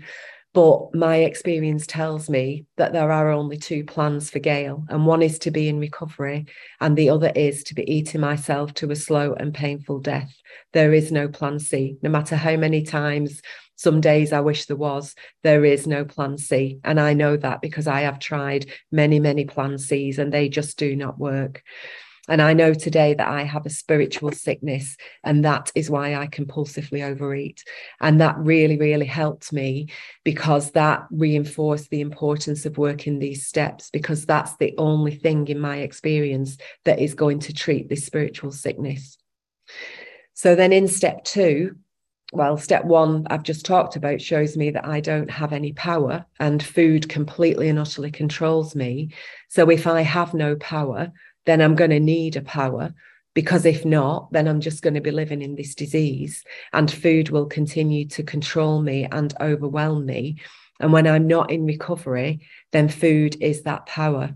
but 0.56 0.94
my 0.94 1.16
experience 1.16 1.86
tells 1.86 2.30
me 2.30 2.64
that 2.78 2.94
there 2.94 3.12
are 3.12 3.30
only 3.30 3.58
two 3.58 3.84
plans 3.84 4.30
for 4.30 4.38
Gail, 4.38 4.86
and 4.88 5.04
one 5.04 5.20
is 5.20 5.38
to 5.40 5.50
be 5.50 5.68
in 5.68 5.78
recovery, 5.78 6.46
and 6.80 6.96
the 6.96 7.10
other 7.10 7.30
is 7.36 7.62
to 7.64 7.74
be 7.74 7.84
eating 7.92 8.22
myself 8.22 8.72
to 8.76 8.90
a 8.90 8.96
slow 8.96 9.34
and 9.34 9.52
painful 9.52 10.00
death. 10.00 10.34
There 10.72 10.94
is 10.94 11.12
no 11.12 11.28
plan 11.28 11.58
C. 11.58 11.98
No 12.00 12.08
matter 12.08 12.36
how 12.36 12.56
many 12.56 12.84
times 12.84 13.42
some 13.76 14.00
days 14.00 14.32
I 14.32 14.40
wish 14.40 14.66
there 14.66 14.76
was. 14.76 15.14
There 15.42 15.64
is 15.64 15.86
no 15.86 16.04
plan 16.04 16.38
C. 16.38 16.80
And 16.82 16.98
I 16.98 17.14
know 17.14 17.36
that 17.36 17.60
because 17.60 17.86
I 17.86 18.00
have 18.00 18.18
tried 18.18 18.66
many, 18.90 19.20
many 19.20 19.44
plan 19.44 19.78
Cs 19.78 20.18
and 20.18 20.32
they 20.32 20.48
just 20.48 20.78
do 20.78 20.96
not 20.96 21.18
work. 21.18 21.62
And 22.28 22.42
I 22.42 22.54
know 22.54 22.74
today 22.74 23.14
that 23.14 23.28
I 23.28 23.44
have 23.44 23.66
a 23.66 23.70
spiritual 23.70 24.32
sickness, 24.32 24.96
and 25.22 25.44
that 25.44 25.70
is 25.76 25.88
why 25.88 26.16
I 26.16 26.26
compulsively 26.26 27.04
overeat. 27.04 27.62
And 28.00 28.20
that 28.20 28.36
really, 28.38 28.76
really 28.76 29.06
helped 29.06 29.52
me 29.52 29.90
because 30.24 30.72
that 30.72 31.06
reinforced 31.12 31.90
the 31.90 32.00
importance 32.00 32.66
of 32.66 32.78
working 32.78 33.20
these 33.20 33.46
steps, 33.46 33.90
because 33.90 34.26
that's 34.26 34.56
the 34.56 34.74
only 34.76 35.14
thing 35.14 35.46
in 35.46 35.60
my 35.60 35.76
experience 35.78 36.56
that 36.84 36.98
is 36.98 37.14
going 37.14 37.38
to 37.40 37.52
treat 37.52 37.88
this 37.88 38.04
spiritual 38.04 38.50
sickness. 38.50 39.16
So 40.34 40.56
then 40.56 40.72
in 40.72 40.88
step 40.88 41.22
two, 41.22 41.76
well, 42.32 42.56
step 42.56 42.84
one 42.84 43.26
I've 43.30 43.44
just 43.44 43.64
talked 43.64 43.96
about 43.96 44.20
shows 44.20 44.56
me 44.56 44.70
that 44.70 44.84
I 44.84 45.00
don't 45.00 45.30
have 45.30 45.52
any 45.52 45.72
power 45.72 46.26
and 46.40 46.62
food 46.62 47.08
completely 47.08 47.68
and 47.68 47.78
utterly 47.78 48.10
controls 48.10 48.74
me. 48.74 49.10
So 49.48 49.70
if 49.70 49.86
I 49.86 50.00
have 50.00 50.34
no 50.34 50.56
power, 50.56 51.12
then 51.44 51.60
I'm 51.60 51.76
going 51.76 51.90
to 51.90 52.00
need 52.00 52.36
a 52.36 52.42
power 52.42 52.92
because 53.34 53.64
if 53.64 53.84
not, 53.84 54.32
then 54.32 54.48
I'm 54.48 54.60
just 54.60 54.82
going 54.82 54.94
to 54.94 55.00
be 55.00 55.10
living 55.10 55.42
in 55.42 55.54
this 55.54 55.74
disease 55.74 56.42
and 56.72 56.90
food 56.90 57.28
will 57.28 57.46
continue 57.46 58.08
to 58.08 58.22
control 58.22 58.82
me 58.82 59.06
and 59.12 59.32
overwhelm 59.40 60.06
me. 60.06 60.38
And 60.80 60.92
when 60.92 61.06
I'm 61.06 61.26
not 61.26 61.50
in 61.50 61.64
recovery, 61.64 62.46
then 62.72 62.88
food 62.88 63.36
is 63.40 63.62
that 63.62 63.86
power. 63.86 64.34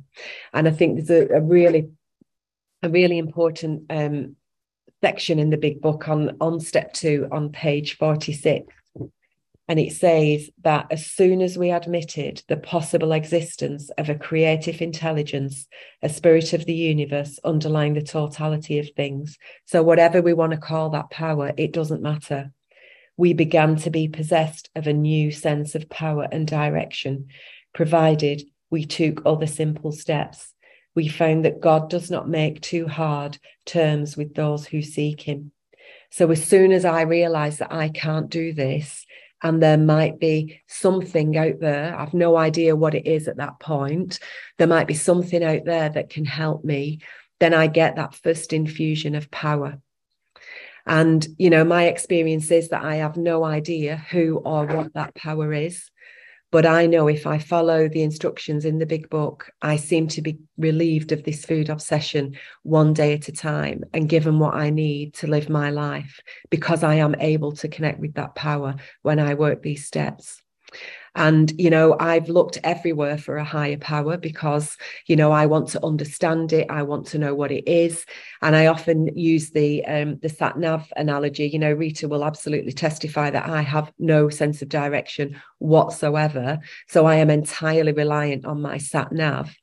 And 0.52 0.68
I 0.68 0.70
think 0.70 0.96
there's 0.96 1.30
a, 1.30 1.34
a 1.36 1.40
really, 1.40 1.90
a 2.82 2.88
really 2.88 3.18
important 3.18 3.86
um, 3.90 4.36
section 5.02 5.38
in 5.38 5.50
the 5.50 5.56
big 5.56 5.80
book 5.80 6.08
on, 6.08 6.36
on 6.40 6.60
step 6.60 6.92
two 6.92 7.26
on 7.30 7.50
page 7.50 7.96
46. 7.96 8.66
And 9.68 9.78
it 9.78 9.92
says 9.92 10.50
that 10.62 10.88
as 10.90 11.06
soon 11.06 11.40
as 11.40 11.56
we 11.56 11.70
admitted 11.70 12.42
the 12.48 12.56
possible 12.56 13.12
existence 13.12 13.88
of 13.98 14.08
a 14.08 14.16
creative 14.16 14.82
intelligence, 14.82 15.68
a 16.02 16.08
spirit 16.08 16.52
of 16.52 16.64
the 16.64 16.74
universe 16.74 17.38
underlying 17.44 17.94
the 17.94 18.02
totality 18.02 18.80
of 18.80 18.90
things, 18.96 19.38
so 19.66 19.80
whatever 19.82 20.20
we 20.20 20.32
want 20.32 20.50
to 20.52 20.58
call 20.58 20.90
that 20.90 21.10
power, 21.10 21.52
it 21.56 21.72
doesn't 21.72 22.02
matter. 22.02 22.50
We 23.16 23.32
began 23.32 23.76
to 23.76 23.90
be 23.90 24.08
possessed 24.08 24.70
of 24.74 24.88
a 24.88 24.92
new 24.92 25.30
sense 25.30 25.76
of 25.76 25.88
power 25.88 26.26
and 26.32 26.48
direction, 26.48 27.28
provided 27.72 28.42
we 28.70 28.86
took 28.86 29.22
other 29.24 29.46
simple 29.46 29.92
steps 29.92 30.49
we 31.00 31.08
found 31.08 31.46
that 31.46 31.62
God 31.62 31.88
does 31.88 32.10
not 32.10 32.28
make 32.28 32.60
too 32.60 32.86
hard 32.86 33.38
terms 33.64 34.18
with 34.18 34.34
those 34.34 34.66
who 34.66 34.82
seek 34.82 35.22
Him. 35.22 35.50
So 36.10 36.30
as 36.30 36.44
soon 36.44 36.72
as 36.72 36.84
I 36.84 37.02
realize 37.02 37.56
that 37.56 37.72
I 37.72 37.88
can't 37.88 38.28
do 38.28 38.52
this, 38.52 39.06
and 39.42 39.62
there 39.62 39.78
might 39.78 40.20
be 40.20 40.60
something 40.66 41.38
out 41.38 41.58
there, 41.58 41.98
I've 41.98 42.12
no 42.12 42.36
idea 42.36 42.76
what 42.76 42.94
it 42.94 43.06
is 43.06 43.28
at 43.28 43.38
that 43.38 43.58
point, 43.60 44.18
there 44.58 44.66
might 44.66 44.88
be 44.88 44.92
something 44.92 45.42
out 45.42 45.64
there 45.64 45.88
that 45.88 46.10
can 46.10 46.26
help 46.26 46.64
me, 46.64 47.00
then 47.38 47.54
I 47.54 47.66
get 47.66 47.96
that 47.96 48.14
first 48.14 48.52
infusion 48.52 49.14
of 49.14 49.30
power. 49.30 49.78
And, 50.84 51.26
you 51.38 51.48
know, 51.48 51.64
my 51.64 51.84
experience 51.84 52.50
is 52.50 52.68
that 52.68 52.84
I 52.84 52.96
have 52.96 53.16
no 53.16 53.42
idea 53.42 53.96
who 53.96 54.36
or 54.44 54.66
what 54.66 54.92
that 54.92 55.14
power 55.14 55.54
is. 55.54 55.89
But 56.52 56.66
I 56.66 56.86
know 56.86 57.06
if 57.06 57.26
I 57.26 57.38
follow 57.38 57.88
the 57.88 58.02
instructions 58.02 58.64
in 58.64 58.78
the 58.78 58.86
big 58.86 59.08
book, 59.08 59.50
I 59.62 59.76
seem 59.76 60.08
to 60.08 60.22
be 60.22 60.38
relieved 60.58 61.12
of 61.12 61.22
this 61.22 61.44
food 61.44 61.68
obsession 61.68 62.36
one 62.64 62.92
day 62.92 63.14
at 63.14 63.28
a 63.28 63.32
time 63.32 63.84
and 63.92 64.08
given 64.08 64.40
what 64.40 64.54
I 64.54 64.70
need 64.70 65.14
to 65.14 65.28
live 65.28 65.48
my 65.48 65.70
life 65.70 66.20
because 66.50 66.82
I 66.82 66.96
am 66.96 67.14
able 67.20 67.52
to 67.52 67.68
connect 67.68 68.00
with 68.00 68.14
that 68.14 68.34
power 68.34 68.74
when 69.02 69.20
I 69.20 69.34
work 69.34 69.62
these 69.62 69.86
steps. 69.86 70.42
And, 71.14 71.52
you 71.58 71.70
know, 71.70 71.96
I've 71.98 72.28
looked 72.28 72.58
everywhere 72.62 73.18
for 73.18 73.36
a 73.36 73.44
higher 73.44 73.76
power 73.76 74.16
because, 74.16 74.76
you 75.06 75.16
know, 75.16 75.32
I 75.32 75.46
want 75.46 75.68
to 75.70 75.84
understand 75.84 76.52
it. 76.52 76.70
I 76.70 76.82
want 76.82 77.06
to 77.08 77.18
know 77.18 77.34
what 77.34 77.50
it 77.50 77.68
is. 77.68 78.06
And 78.42 78.54
I 78.54 78.66
often 78.66 79.16
use 79.16 79.50
the 79.50 79.84
um, 79.86 80.18
the 80.22 80.28
sat 80.28 80.58
nav 80.58 80.92
analogy. 80.96 81.48
You 81.48 81.58
know, 81.58 81.72
Rita 81.72 82.06
will 82.08 82.24
absolutely 82.24 82.72
testify 82.72 83.30
that 83.30 83.48
I 83.48 83.62
have 83.62 83.92
no 83.98 84.28
sense 84.28 84.62
of 84.62 84.68
direction 84.68 85.40
whatsoever. 85.58 86.60
So 86.88 87.06
I 87.06 87.16
am 87.16 87.30
entirely 87.30 87.92
reliant 87.92 88.44
on 88.44 88.62
my 88.62 88.78
sat 88.78 89.12
nav. 89.12 89.54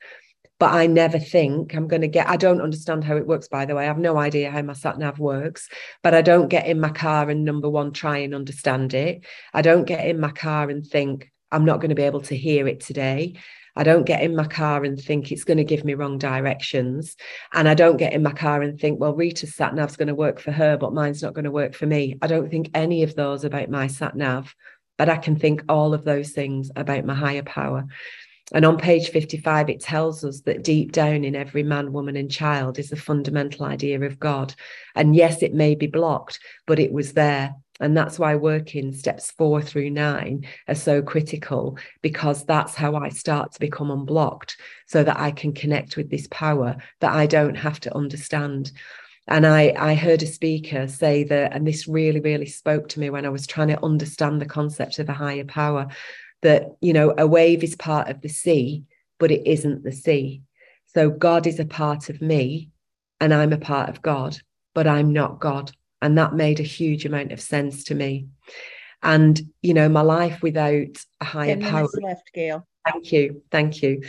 but 0.60 0.74
I 0.74 0.88
never 0.88 1.20
think 1.20 1.76
I'm 1.76 1.88
going 1.88 2.02
to 2.02 2.08
get. 2.08 2.28
I 2.28 2.36
don't 2.38 2.62
understand 2.62 3.04
how 3.04 3.16
it 3.16 3.28
works, 3.28 3.48
by 3.48 3.66
the 3.66 3.76
way. 3.76 3.84
I 3.84 3.88
have 3.88 4.00
no 4.00 4.18
idea 4.18 4.50
how 4.50 4.62
my 4.64 4.74
sat 4.74 4.98
nav 4.98 5.20
works, 5.20 5.70
but 6.02 6.14
I 6.16 6.22
don't 6.22 6.48
get 6.48 6.66
in 6.66 6.80
my 6.80 6.90
car 6.90 7.30
and 7.30 7.46
number 7.46 7.70
one, 7.70 7.94
try 7.94 8.18
and 8.20 8.34
understand 8.34 8.94
it. 8.94 9.26
I 9.54 9.62
don't 9.62 9.86
get 9.86 10.08
in 10.08 10.20
my 10.20 10.32
car 10.32 10.70
and 10.70 10.86
think 10.86 11.32
I'm 11.52 11.66
not 11.66 11.80
going 11.80 11.90
to 11.90 11.96
be 11.96 12.04
able 12.04 12.22
to 12.22 12.36
hear 12.36 12.68
it 12.68 12.80
today. 12.80 13.36
I 13.78 13.84
don't 13.84 14.06
get 14.06 14.24
in 14.24 14.36
my 14.36 14.48
car 14.48 14.84
and 14.84 15.00
think 15.00 15.32
it's 15.32 15.44
going 15.44 15.58
to 15.58 15.64
give 15.64 15.86
me 15.86 15.94
wrong 15.94 16.18
directions. 16.18 17.16
And 17.54 17.70
I 17.70 17.76
don't 17.76 17.98
get 17.98 18.12
in 18.14 18.24
my 18.24 18.32
car 18.32 18.64
and 18.64 18.80
think, 18.80 19.00
well, 19.00 19.14
Rita's 19.14 19.54
sat 19.54 19.76
nav's 19.76 19.96
going 19.96 20.08
to 20.08 20.16
work 20.16 20.40
for 20.40 20.52
her, 20.52 20.78
but 20.78 20.94
mine's 20.94 21.22
not 21.22 21.36
going 21.36 21.46
to 21.46 21.52
work 21.52 21.76
for 21.76 21.86
me. 21.86 22.18
I 22.22 22.28
don't 22.28 22.50
think 22.50 22.72
any 22.74 23.04
of 23.04 23.16
those 23.16 23.44
about 23.44 23.70
my 23.70 23.86
sat 23.86 24.16
nav, 24.16 24.56
but 24.98 25.10
I 25.10 25.18
can 25.18 25.36
think 25.38 25.64
all 25.70 25.94
of 25.94 26.04
those 26.04 26.32
things 26.32 26.72
about 26.76 27.06
my 27.06 27.14
higher 27.14 27.44
power. 27.44 27.86
And 28.54 28.66
on 28.66 28.78
page 28.78 29.10
55, 29.10 29.70
it 29.70 29.82
tells 29.82 30.24
us 30.24 30.42
that 30.42 30.64
deep 30.64 30.92
down 30.94 31.24
in 31.24 31.36
every 31.36 31.64
man, 31.64 31.92
woman, 31.92 32.16
and 32.16 32.32
child 32.32 32.80
is 32.80 32.90
the 32.90 32.96
fundamental 32.96 33.66
idea 33.66 34.00
of 34.02 34.20
God. 34.20 34.56
And 34.96 35.16
yes, 35.16 35.44
it 35.44 35.54
may 35.54 35.76
be 35.76 35.88
blocked, 35.88 36.40
but 36.66 36.80
it 36.80 36.92
was 36.92 37.14
there. 37.14 37.54
And 37.80 37.96
that's 37.96 38.18
why 38.18 38.36
working 38.36 38.92
steps 38.92 39.32
four 39.32 39.62
through 39.62 39.90
nine 39.92 40.46
are 40.68 40.76
so 40.76 41.02
critical 41.02 41.78
because 42.02 42.46
that's 42.46 42.76
how 42.76 42.96
I 42.96 43.10
start 43.10 43.52
to 43.54 43.60
become 43.60 43.92
unblocked 43.92 44.58
so 44.88 45.04
that 45.04 45.20
I 45.20 45.32
can 45.32 45.54
connect 45.54 45.98
with 45.98 46.10
this 46.10 46.28
power 46.32 46.78
that 47.02 47.13
I 47.13 47.28
don't 47.28 47.56
have 47.56 47.80
to 47.82 47.96
understand. 47.96 48.72
And 49.28 49.46
I, 49.46 49.74
I 49.78 49.94
heard 49.96 50.24
a 50.24 50.28
speaker 50.28 50.88
say 50.88 51.24
that, 51.26 51.54
and 51.54 51.68
this 51.68 51.88
really, 51.88 52.22
really 52.22 52.46
spoke 52.46 52.88
to 52.90 53.00
me 53.00 53.10
when 53.10 53.26
I 53.26 53.30
was 53.30 53.46
trying 53.46 53.68
to 53.70 53.84
understand 53.84 54.42
the 54.42 54.46
concept 54.46 55.00
of 55.00 55.10
a 55.10 55.13
higher 55.13 55.46
power 55.46 55.88
that, 56.42 56.78
you 56.82 56.94
know, 56.94 57.13
a 57.18 57.28
wave 57.28 57.63
is 57.63 57.76
part 57.76 58.10
of 58.10 58.22
the 58.22 58.30
sea, 58.30 58.86
but 59.20 59.32
it 59.32 59.46
isn't 59.46 59.84
the 59.84 59.92
sea. 59.92 60.44
So 60.94 61.10
God 61.10 61.46
is 61.46 61.60
a 61.60 61.66
part 61.66 62.10
of 62.10 62.22
me 62.22 62.70
and 63.20 63.34
I'm 63.34 63.54
a 63.54 63.58
part 63.58 63.90
of 63.90 64.02
God, 64.02 64.38
but 64.74 64.88
I'm 64.88 65.12
not 65.12 65.40
God. 65.40 65.72
And 66.02 66.18
that 66.18 66.34
made 66.34 66.60
a 66.60 66.64
huge 66.64 67.06
amount 67.06 67.32
of 67.32 67.42
sense 67.42 67.86
to 67.86 67.96
me. 67.96 68.28
And, 69.04 69.40
you 69.62 69.74
know, 69.74 69.90
my 69.90 70.02
life 70.02 70.42
without 70.42 70.98
a 71.22 71.26
higher 71.26 71.58
power. 71.58 71.88
left, 72.02 72.32
Gail. 72.34 72.68
Thank 72.92 73.12
you. 73.12 73.42
Thank 73.52 73.82
you. 73.82 74.02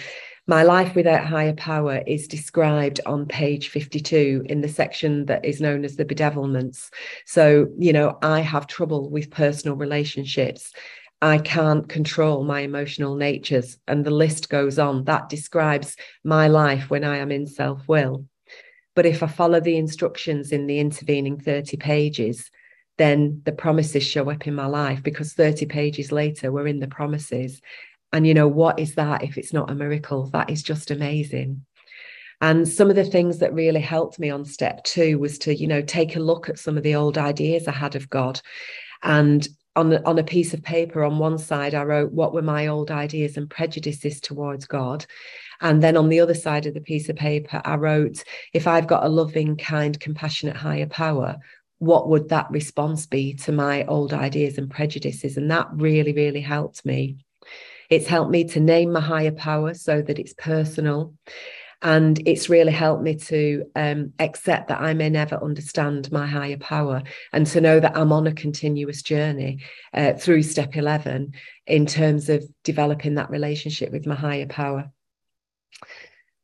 My 0.47 0.63
life 0.63 0.95
without 0.95 1.27
higher 1.27 1.53
power 1.53 2.03
is 2.07 2.27
described 2.27 3.01
on 3.05 3.27
page 3.27 3.69
52 3.69 4.45
in 4.47 4.63
the 4.63 4.69
section 4.69 5.27
that 5.27 5.45
is 5.45 5.61
known 5.61 5.85
as 5.85 5.97
the 5.97 6.07
bedevilments. 6.07 6.89
So, 7.27 7.69
you 7.79 7.93
know, 7.93 8.19
I 8.23 8.41
have 8.41 8.67
trouble 8.67 9.11
with 9.11 9.31
personal 9.31 9.77
relationships. 9.77 10.73
I 11.21 11.37
can't 11.37 11.87
control 11.87 12.45
my 12.45 12.61
emotional 12.61 13.17
natures. 13.17 13.77
And 13.89 14.07
the 14.07 14.11
list 14.11 14.49
goes 14.49 14.79
on. 14.79 15.05
That 15.05 15.29
describes 15.29 15.97
my 16.25 16.49
life 16.49 16.89
when 16.89 17.05
I 17.05 17.19
am 17.19 17.31
in 17.31 17.47
self 17.47 17.87
will. 17.87 18.25
But 18.99 19.07
if 19.07 19.23
I 19.23 19.29
follow 19.29 19.61
the 19.61 19.77
instructions 19.77 20.51
in 20.51 20.67
the 20.67 20.81
intervening 20.81 21.39
30 21.39 21.77
pages, 21.77 22.51
then 22.97 23.43
the 23.45 23.53
promises 23.53 24.03
show 24.03 24.29
up 24.29 24.49
in 24.49 24.57
my 24.57 24.67
life 24.67 25.05
because 25.05 25.35
30 25.35 25.67
pages 25.67 26.11
later, 26.11 26.51
we're 26.51 26.67
in 26.67 26.81
the 26.81 26.89
promises. 26.89 27.61
And 28.13 28.27
you 28.27 28.35
know, 28.35 28.49
what 28.49 28.81
is 28.81 28.97
that 28.97 29.23
if 29.23 29.39
it's 29.39 29.53
not 29.53 29.71
a 29.71 29.75
miracle? 29.77 30.27
That 30.31 30.51
is 30.51 30.65
just 30.65 30.91
amazing. 30.91 31.65
And 32.41 32.67
some 32.67 32.91
of 32.91 32.97
the 32.97 33.05
things 33.05 33.39
that 33.39 33.55
really 33.55 33.81
helped 33.81 34.19
me 34.19 34.31
on 34.31 34.45
step 34.45 34.83
two 34.83 35.21
was 35.21 35.39
to, 35.39 35.55
you 35.55 35.69
know, 35.69 35.81
take 35.81 36.17
a 36.17 36.19
look 36.19 36.49
at 36.49 36.59
some 36.59 36.77
of 36.77 36.83
the 36.83 36.97
old 36.97 37.19
ideas 37.19 37.69
I 37.69 37.73
had 37.75 37.95
of 37.95 38.11
God. 38.11 38.41
And 39.05 39.47
on, 39.77 40.05
on 40.07 40.19
a 40.19 40.25
piece 40.25 40.55
of 40.55 40.63
paper 40.65 41.05
on 41.05 41.21
one 41.21 41.39
side, 41.39 41.73
I 41.73 41.85
wrote, 41.85 42.11
What 42.11 42.35
were 42.35 42.43
my 42.43 42.67
old 42.67 42.91
ideas 42.91 43.37
and 43.37 43.49
prejudices 43.49 44.21
towards 44.21 44.67
God? 44.67 45.07
And 45.61 45.83
then 45.83 45.97
on 45.97 46.09
the 46.09 46.21
other 46.21 46.35
side 46.35 46.67
of 46.67 46.75
the 46.75 46.81
piece 46.81 47.09
of 47.09 47.17
paper, 47.17 47.61
I 47.65 47.75
wrote, 47.77 48.23
if 48.53 48.67
I've 48.67 48.87
got 48.87 49.05
a 49.05 49.09
loving, 49.09 49.57
kind, 49.57 49.99
compassionate 49.99 50.57
higher 50.57 50.87
power, 50.87 51.37
what 51.79 52.09
would 52.09 52.29
that 52.29 52.51
response 52.51 53.07
be 53.07 53.35
to 53.35 53.53
my 53.53 53.85
old 53.85 54.13
ideas 54.13 54.59
and 54.59 54.71
prejudices? 54.71 55.37
And 55.37 55.51
that 55.51 55.69
really, 55.73 56.13
really 56.13 56.41
helped 56.41 56.85
me. 56.85 57.19
It's 57.91 58.07
helped 58.07 58.31
me 58.31 58.45
to 58.45 58.61
name 58.61 58.93
my 58.93 59.01
higher 59.01 59.33
power 59.33 59.75
so 59.75 60.03
that 60.03 60.19
it's 60.19 60.35
personal. 60.35 61.15
And 61.81 62.21
it's 62.27 62.49
really 62.49 62.73
helped 62.73 63.05
me 63.05 63.15
to 63.15 63.65
um, 63.77 64.13
accept 64.19 64.69
that 64.69 64.81
I 64.81 64.95
may 64.95 65.09
never 65.11 65.43
understand 65.43 66.11
my 66.11 66.27
higher 66.27 66.57
power 66.57 67.05
and 67.33 67.47
to 67.49 67.61
know 67.61 67.79
that 67.79 67.97
I'm 67.97 68.11
on 68.11 68.27
a 68.27 68.33
continuous 68.33 69.01
journey 69.03 69.61
uh, 69.95 70.15
through 70.15 70.43
step 70.43 70.77
11 70.77 71.35
in 71.69 71.87
terms 71.87 72.29
of 72.29 72.45
developing 72.65 73.15
that 73.15 73.31
relationship 73.31 73.93
with 73.93 74.07
my 74.07 74.17
higher 74.17 74.47
power. 74.47 74.91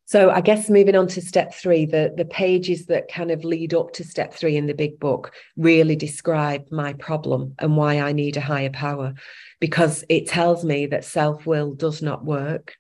So 0.07 0.31
I 0.31 0.43
guess 0.43 0.69
moving 0.69 0.95
on 0.95 1.09
to 1.09 1.23
step 1.23 1.55
three, 1.55 1.87
the, 1.87 2.13
the 2.15 2.27
pages 2.27 2.87
that 2.87 3.11
kind 3.11 3.31
of 3.31 3.43
lead 3.43 3.73
up 3.73 3.93
to 3.95 4.05
step 4.05 4.35
three 4.35 4.57
in 4.57 4.67
the 4.67 4.75
big 4.75 5.01
book 5.01 5.33
really 5.57 5.97
describe 5.97 6.71
my 6.71 6.93
problem 6.93 7.55
and 7.59 7.77
why 7.77 8.01
I 8.01 8.13
need 8.13 8.37
a 8.37 8.43
higher 8.43 8.71
power, 8.71 9.15
because 9.61 10.05
it 10.09 10.29
tells 10.29 10.65
me 10.65 10.87
that 10.87 11.05
self-will 11.05 11.75
does 11.75 12.03
not 12.03 12.25
work. 12.25 12.75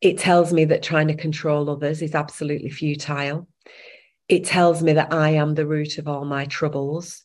It 0.00 0.18
tells 0.18 0.52
me 0.52 0.64
that 0.66 0.82
trying 0.82 1.08
to 1.08 1.14
control 1.14 1.68
others 1.68 2.00
is 2.02 2.14
absolutely 2.14 2.70
futile. 2.70 3.46
It 4.28 4.44
tells 4.44 4.82
me 4.82 4.94
that 4.94 5.12
I 5.12 5.30
am 5.30 5.54
the 5.54 5.66
root 5.66 5.98
of 5.98 6.08
all 6.08 6.24
my 6.24 6.46
troubles. 6.46 7.24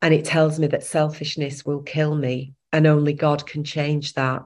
And 0.00 0.14
it 0.14 0.24
tells 0.24 0.60
me 0.60 0.68
that 0.68 0.84
selfishness 0.84 1.64
will 1.64 1.82
kill 1.82 2.14
me 2.14 2.54
and 2.72 2.86
only 2.86 3.14
God 3.14 3.46
can 3.46 3.64
change 3.64 4.12
that. 4.14 4.42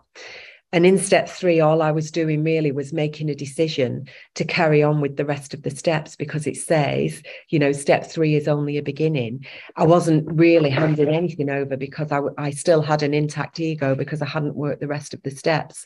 And 0.73 0.87
in 0.87 0.97
step 0.97 1.29
three, 1.29 1.61
all 1.61 1.83
I 1.83 1.91
was 1.91 2.11
doing 2.11 2.43
really 2.43 2.73
was 2.73 2.95
making 2.95 3.29
a 3.29 3.35
decision 3.35 4.09
to 4.37 4.45
carry 4.45 4.83
on 4.83 5.03
with 5.03 5.17
the 5.17 5.27
rest 5.27 5.53
of 5.53 5.63
the 5.63 5.71
steps 5.71 6.17
because 6.17 6.47
it 6.47 6.57
says, 6.57 7.23
you 7.51 7.59
know, 7.59 7.73
step 7.73 8.11
three 8.11 8.35
is 8.35 8.49
only 8.49 8.79
a 8.79 8.83
beginning. 8.83 9.45
I 9.77 9.85
wasn't 9.85 10.27
really 10.33 10.71
handing 10.71 11.09
anything 11.09 11.51
over 11.51 11.77
because 11.77 12.11
I, 12.11 12.21
I 12.39 12.51
still 12.51 12.81
had 12.81 13.03
an 13.03 13.13
intact 13.13 13.61
ego 13.61 13.95
because 13.95 14.23
I 14.23 14.27
hadn't 14.27 14.57
worked 14.57 14.81
the 14.81 14.89
rest 14.89 15.13
of 15.13 15.23
the 15.23 15.31
steps. 15.31 15.85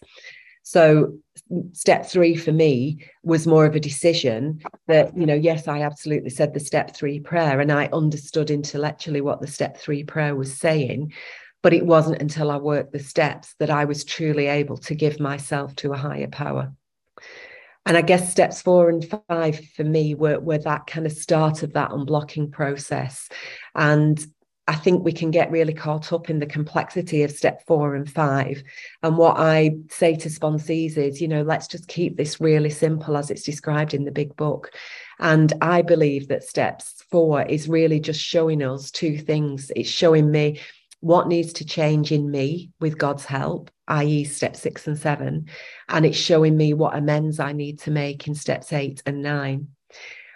So 0.62 1.18
step 1.75 2.07
three 2.07 2.35
for 2.35 2.51
me 2.51 3.05
was 3.22 3.46
more 3.46 3.66
of 3.66 3.77
a 3.77 3.81
decision 3.81 4.61
that, 4.88 5.16
you 5.16 5.25
know, 5.25 5.35
yes, 5.35 5.68
I 5.68 5.83
absolutely 5.83 6.31
said 6.31 6.55
the 6.55 6.61
step 6.61 6.94
three 6.94 7.20
prayer 7.20 7.61
and 7.61 7.70
I 7.70 7.88
understood 7.92 8.51
intellectually 8.51 9.20
what 9.20 9.40
the 9.40 9.46
step 9.46 9.77
three 9.77 10.03
prayer 10.03 10.35
was 10.35 10.57
saying. 10.59 11.12
But 11.62 11.73
it 11.73 11.85
wasn't 11.85 12.23
until 12.23 12.51
I 12.51 12.59
worked 12.59 12.92
the 12.92 12.99
steps 12.99 13.55
that 13.59 13.71
I 13.71 13.87
was 13.87 14.05
truly 14.05 14.47
able 14.47 14.77
to 14.79 14.95
give 14.95 15.19
myself 15.19 15.75
to 15.77 15.92
a 15.92 15.97
higher 15.97 16.29
power. 16.29 16.73
And 17.87 17.97
I 17.97 18.03
guess 18.03 18.31
steps 18.31 18.62
four 18.62 18.88
and 18.88 19.07
five 19.29 19.61
for 19.77 19.85
me 19.85 20.14
were, 20.14 20.40
were 20.40 20.59
that 20.59 20.87
kind 20.87 21.07
of 21.07 21.12
start 21.12 21.62
of 21.62 21.73
that 21.75 21.90
unblocking 21.90 22.51
process. 22.51 23.29
And 23.77 24.25
I 24.69 24.75
think 24.75 25.05
we 25.05 25.12
can 25.12 25.31
get 25.31 25.53
really 25.53 25.73
caught 25.73 26.12
up 26.12 26.29
in 26.29 26.40
the 26.40 26.47
complexity 26.47 27.23
of 27.23 27.31
step 27.31 27.64
four 27.66 27.95
and 27.95 28.11
five. 28.11 28.64
And 29.05 29.16
what 29.16 29.38
I 29.38 29.77
say 29.88 30.16
to 30.16 30.29
sponsees 30.29 30.97
is, 30.97 31.21
you 31.21 31.29
know, 31.29 31.42
let's 31.42 31.69
just 31.69 31.87
keep 31.87 32.16
this 32.16 32.40
really 32.40 32.71
simple 32.71 33.16
as 33.16 33.31
it's 33.31 33.45
described 33.45 33.95
in 33.95 34.05
the 34.05 34.11
big 34.11 34.35
book. 34.35 34.73
And 35.21 35.53
I 35.61 35.83
believe 35.83 36.27
that 36.29 36.42
steps 36.42 37.05
four 37.12 37.42
is 37.42 37.69
really 37.69 38.01
just 38.01 38.21
showing 38.21 38.61
us 38.62 38.90
two 38.90 39.16
things. 39.16 39.71
It's 39.77 39.88
showing 39.88 40.33
me 40.33 40.61
what 41.07 41.29
needs 41.29 41.53
to 41.53 41.64
change 41.64 42.11
in 42.11 42.29
me 42.29 42.73
with 42.81 42.99
God's 42.99 43.25
help, 43.25 43.71
i.e., 43.87 44.25
step 44.25 44.57
six 44.57 44.88
and 44.88 44.99
seven. 44.99 45.49
And 45.88 46.05
it's 46.05 46.19
showing 46.19 46.57
me 46.57 46.75
what 46.75 46.97
amends 46.97 47.38
I 47.38 47.53
need 47.53 47.79
to 47.81 47.92
make 47.92 48.27
in 48.27 48.35
steps 48.35 48.73
eight 48.73 49.05
and 49.07 49.23
nine. 49.23 49.69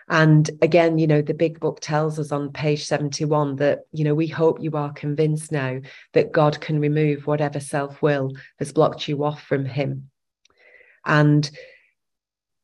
And 0.08 0.48
again, 0.62 0.96
you 0.96 1.08
know, 1.08 1.22
the 1.22 1.34
big 1.34 1.58
book 1.58 1.80
tells 1.80 2.20
us 2.20 2.30
on 2.30 2.52
page 2.52 2.84
71 2.84 3.56
that, 3.56 3.80
you 3.90 4.04
know, 4.04 4.14
we 4.14 4.28
hope 4.28 4.62
you 4.62 4.70
are 4.76 4.92
convinced 4.92 5.50
now 5.50 5.80
that 6.12 6.30
God 6.30 6.60
can 6.60 6.78
remove 6.78 7.26
whatever 7.26 7.58
self 7.58 8.00
will 8.00 8.30
has 8.60 8.72
blocked 8.72 9.08
you 9.08 9.24
off 9.24 9.42
from 9.42 9.64
Him. 9.64 10.08
And 11.04 11.50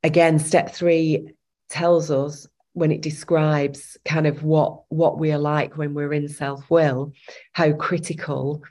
again, 0.05 0.38
step 0.38 0.73
three 0.73 1.35
tells 1.71 2.12
us 2.12 2.47
when 2.77 2.93
it 2.93 3.01
describes 3.01 3.97
kind 4.05 4.27
of 4.27 4.43
what 4.43 4.83
what 4.91 5.19
we 5.19 5.33
are 5.33 5.39
like 5.39 5.79
when 5.79 5.95
we're 5.95 6.12
in 6.12 6.29
self-will 6.29 7.11
how 7.53 7.73
critical 7.73 8.62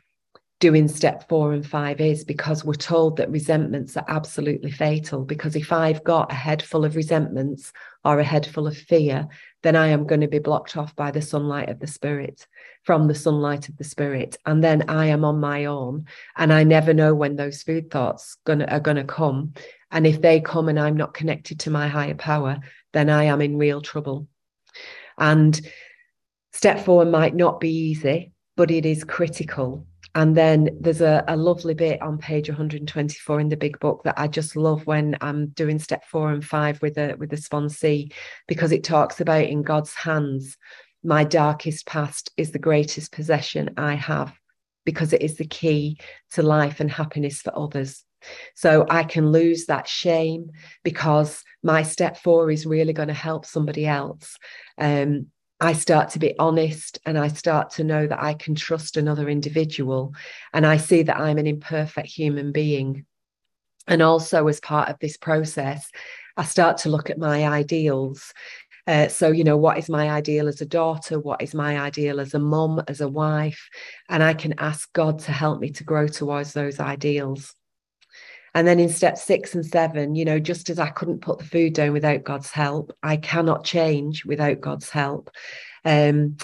doing 0.60 0.88
step 0.88 1.28
four 1.28 1.54
and 1.54 1.66
five 1.66 2.00
is 2.00 2.24
because 2.24 2.64
we're 2.64 2.74
told 2.74 3.18
that 3.18 3.30
resentments 3.30 3.98
are 3.98 4.06
absolutely 4.08 4.72
fatal. 4.72 5.26
Because 5.26 5.56
if 5.56 5.74
i've 5.74 6.04
got 6.04 6.32
a 6.32 6.36
head 6.36 6.62
full 6.62 6.86
of 6.86 6.96
resentments 6.96 7.74
or 8.06 8.20
a 8.20 8.24
head 8.24 8.46
full 8.46 8.68
of 8.68 8.78
fear 8.78 9.28
then 9.64 9.76
i 9.76 9.88
am 9.88 10.06
going 10.06 10.22
to 10.22 10.28
be 10.28 10.40
blocked 10.40 10.78
off 10.78 10.96
by 10.96 11.10
the 11.10 11.22
sunlight 11.22 11.70
of 11.70 11.80
the 11.80 11.88
spirit 11.88 12.48
from 12.84 13.08
the 13.08 13.16
sunlight 13.16 13.68
of 13.68 13.78
the 13.78 13.84
spirit. 13.84 14.38
And 14.46 14.64
then 14.64 14.88
i 14.88 15.08
am 15.08 15.26
on 15.26 15.40
my 15.40 15.66
own 15.66 16.06
and 16.38 16.54
i 16.54 16.64
never 16.64 16.94
know 16.94 17.16
when 17.16 17.36
those 17.36 17.64
food 17.64 17.90
thoughts 17.90 18.38
gonna, 18.46 18.66
are 18.66 18.80
going 18.80 18.98
to 18.98 19.04
come 19.04 19.54
and 19.92 20.06
if 20.08 20.22
they 20.22 20.40
come 20.40 20.70
and 20.70 20.80
i'm 20.80 20.98
not 20.98 21.14
connected 21.14 21.60
to 21.60 21.70
my 21.70 21.88
higher 21.88 22.16
power 22.16 22.60
then 22.96 23.10
I 23.10 23.26
am 23.26 23.42
in 23.42 23.58
real 23.58 23.82
trouble. 23.82 24.28
And 25.18 25.60
step 26.54 26.80
four 26.86 27.04
might 27.04 27.36
not 27.36 27.60
be 27.60 27.70
easy, 27.70 28.32
but 28.56 28.72
it 28.72 28.86
is 28.86 29.04
critical. 29.04 29.86
and 30.16 30.38
then 30.38 30.70
there's 30.80 31.02
a, 31.02 31.26
a 31.28 31.36
lovely 31.36 31.74
bit 31.74 32.02
on 32.02 32.18
page 32.18 32.48
124 32.48 33.40
in 33.42 33.50
the 33.50 33.58
big 33.58 33.78
book 33.82 34.02
that 34.06 34.18
I 34.18 34.30
just 34.30 34.56
love 34.56 34.88
when 34.88 35.18
I'm 35.20 35.48
doing 35.48 35.78
step 35.78 36.06
four 36.06 36.32
and 36.32 36.44
five 36.44 36.82
with 36.82 36.98
a 36.98 37.16
with 37.20 37.34
a 37.34 37.36
sponsee 37.36 38.14
because 38.48 38.72
it 38.72 38.86
talks 38.86 39.20
about 39.20 39.44
in 39.44 39.62
God's 39.62 39.94
hands, 39.94 40.58
my 41.04 41.26
darkest 41.26 41.86
past 41.86 42.32
is 42.38 42.52
the 42.52 42.60
greatest 42.60 43.12
possession 43.12 43.72
I 43.76 43.96
have 43.96 44.34
because 44.86 45.12
it 45.12 45.22
is 45.22 45.36
the 45.36 45.48
key 45.48 46.00
to 46.32 46.44
life 46.44 46.80
and 46.80 46.90
happiness 46.90 47.42
for 47.42 47.52
others. 47.54 48.05
So 48.56 48.86
I 48.90 49.04
can 49.04 49.32
lose 49.32 49.66
that 49.66 49.88
shame 49.88 50.52
because 50.84 51.44
my 51.64 51.84
step 51.84 52.18
four 52.18 52.52
is 52.52 52.66
really 52.66 52.94
going 52.94 53.08
to 53.08 53.14
help 53.14 53.46
somebody 53.46 53.86
else. 53.86 54.38
Um, 54.78 55.28
I 55.60 55.74
start 55.74 56.10
to 56.12 56.20
be 56.20 56.38
honest 56.38 57.00
and 57.06 57.18
I 57.18 57.30
start 57.30 57.72
to 57.72 57.84
know 57.84 58.08
that 58.08 58.22
I 58.22 58.34
can 58.34 58.56
trust 58.56 58.98
another 58.98 59.30
individual. 59.30 60.14
And 60.54 60.66
I 60.66 60.78
see 60.78 61.04
that 61.04 61.18
I'm 61.18 61.38
an 61.38 61.48
imperfect 61.48 62.08
human 62.08 62.52
being. 62.52 63.06
And 63.88 64.02
also, 64.02 64.48
as 64.48 64.60
part 64.60 64.90
of 64.90 64.98
this 65.00 65.16
process, 65.16 65.90
I 66.38 66.44
start 66.44 66.78
to 66.80 66.90
look 66.90 67.10
at 67.10 67.18
my 67.18 67.48
ideals. 67.48 68.34
Uh, 68.88 69.08
so, 69.08 69.32
you 69.32 69.44
know, 69.44 69.58
what 69.58 69.78
is 69.78 69.90
my 69.90 70.10
ideal 70.10 70.48
as 70.48 70.62
a 70.62 70.66
daughter? 70.66 71.20
What 71.20 71.42
is 71.42 71.56
my 71.56 71.80
ideal 71.80 72.20
as 72.20 72.34
a 72.34 72.40
mom, 72.40 72.84
as 72.88 73.02
a 73.02 73.08
wife? 73.08 73.70
And 74.10 74.22
I 74.22 74.34
can 74.34 74.54
ask 74.60 74.92
God 74.94 75.20
to 75.20 75.32
help 75.32 75.60
me 75.60 75.72
to 75.72 75.84
grow 75.84 76.08
towards 76.08 76.54
those 76.54 76.80
ideals. 76.80 77.56
And 78.56 78.66
then 78.66 78.80
in 78.80 78.90
step 78.90 79.18
six 79.18 79.54
and 79.54 79.66
seven, 79.66 80.16
you 80.16 80.26
know, 80.26 80.40
just 80.40 80.70
as 80.70 80.80
I 80.80 80.90
couldn't 80.90 81.22
put 81.22 81.38
the 81.38 81.46
food 81.46 81.74
down 81.74 81.92
without 81.92 82.24
God's 82.24 82.50
help, 82.50 82.92
I 83.04 83.18
cannot 83.18 83.66
change 83.66 84.26
without 84.26 84.62
God's 84.62 84.90
help. 84.90 85.30
Um, 85.84 86.38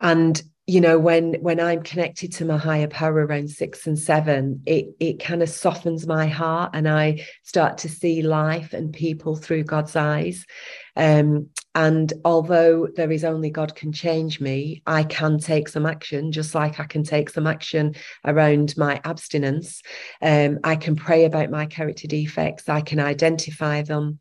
and 0.00 0.42
you 0.68 0.80
know 0.80 0.98
when 0.98 1.34
when 1.34 1.60
i'm 1.60 1.82
connected 1.82 2.32
to 2.32 2.44
my 2.44 2.56
higher 2.56 2.88
power 2.88 3.24
around 3.24 3.48
six 3.48 3.86
and 3.86 3.98
seven 3.98 4.60
it 4.66 4.86
it 4.98 5.20
kind 5.20 5.42
of 5.42 5.48
softens 5.48 6.06
my 6.08 6.26
heart 6.26 6.72
and 6.74 6.88
i 6.88 7.24
start 7.44 7.78
to 7.78 7.88
see 7.88 8.20
life 8.20 8.72
and 8.72 8.92
people 8.92 9.36
through 9.36 9.62
god's 9.62 9.94
eyes 9.94 10.44
um, 10.96 11.48
and 11.76 12.10
although 12.24 12.88
there 12.96 13.12
is 13.12 13.22
only 13.22 13.50
God 13.50 13.74
can 13.74 13.92
change 13.92 14.40
me, 14.40 14.82
I 14.86 15.02
can 15.02 15.38
take 15.38 15.68
some 15.68 15.84
action, 15.84 16.32
just 16.32 16.54
like 16.54 16.80
I 16.80 16.84
can 16.84 17.04
take 17.04 17.28
some 17.28 17.46
action 17.46 17.94
around 18.24 18.74
my 18.78 18.98
abstinence. 19.04 19.82
Um, 20.22 20.58
I 20.64 20.76
can 20.76 20.96
pray 20.96 21.26
about 21.26 21.50
my 21.50 21.66
character 21.66 22.08
defects, 22.08 22.70
I 22.70 22.80
can 22.80 22.98
identify 22.98 23.82
them, 23.82 24.20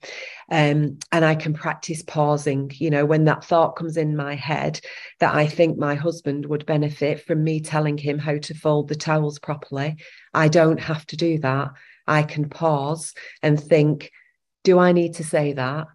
um, 0.52 0.98
and 1.14 1.24
I 1.24 1.34
can 1.36 1.54
practice 1.54 2.04
pausing. 2.04 2.72
You 2.76 2.90
know, 2.90 3.06
when 3.06 3.24
that 3.24 3.46
thought 3.46 3.78
comes 3.78 3.96
in 3.96 4.18
my 4.18 4.36
head 4.36 4.82
that 5.22 5.34
I 5.34 5.48
think 5.48 5.78
my 5.78 5.96
husband 5.96 6.46
would 6.48 6.66
benefit 6.66 7.22
from 7.22 7.42
me 7.42 7.62
telling 7.62 7.98
him 7.98 8.20
how 8.20 8.38
to 8.38 8.54
fold 8.54 8.90
the 8.90 8.96
towels 8.98 9.40
properly, 9.40 9.96
I 10.34 10.50
don't 10.50 10.82
have 10.82 11.06
to 11.08 11.16
do 11.16 11.40
that. 11.40 11.70
I 12.06 12.24
can 12.24 12.50
pause 12.50 13.14
and 13.42 13.58
think, 13.58 14.12
do 14.66 14.78
I 14.78 14.92
need 14.92 15.14
to 15.16 15.24
say 15.24 15.54
that? 15.54 15.88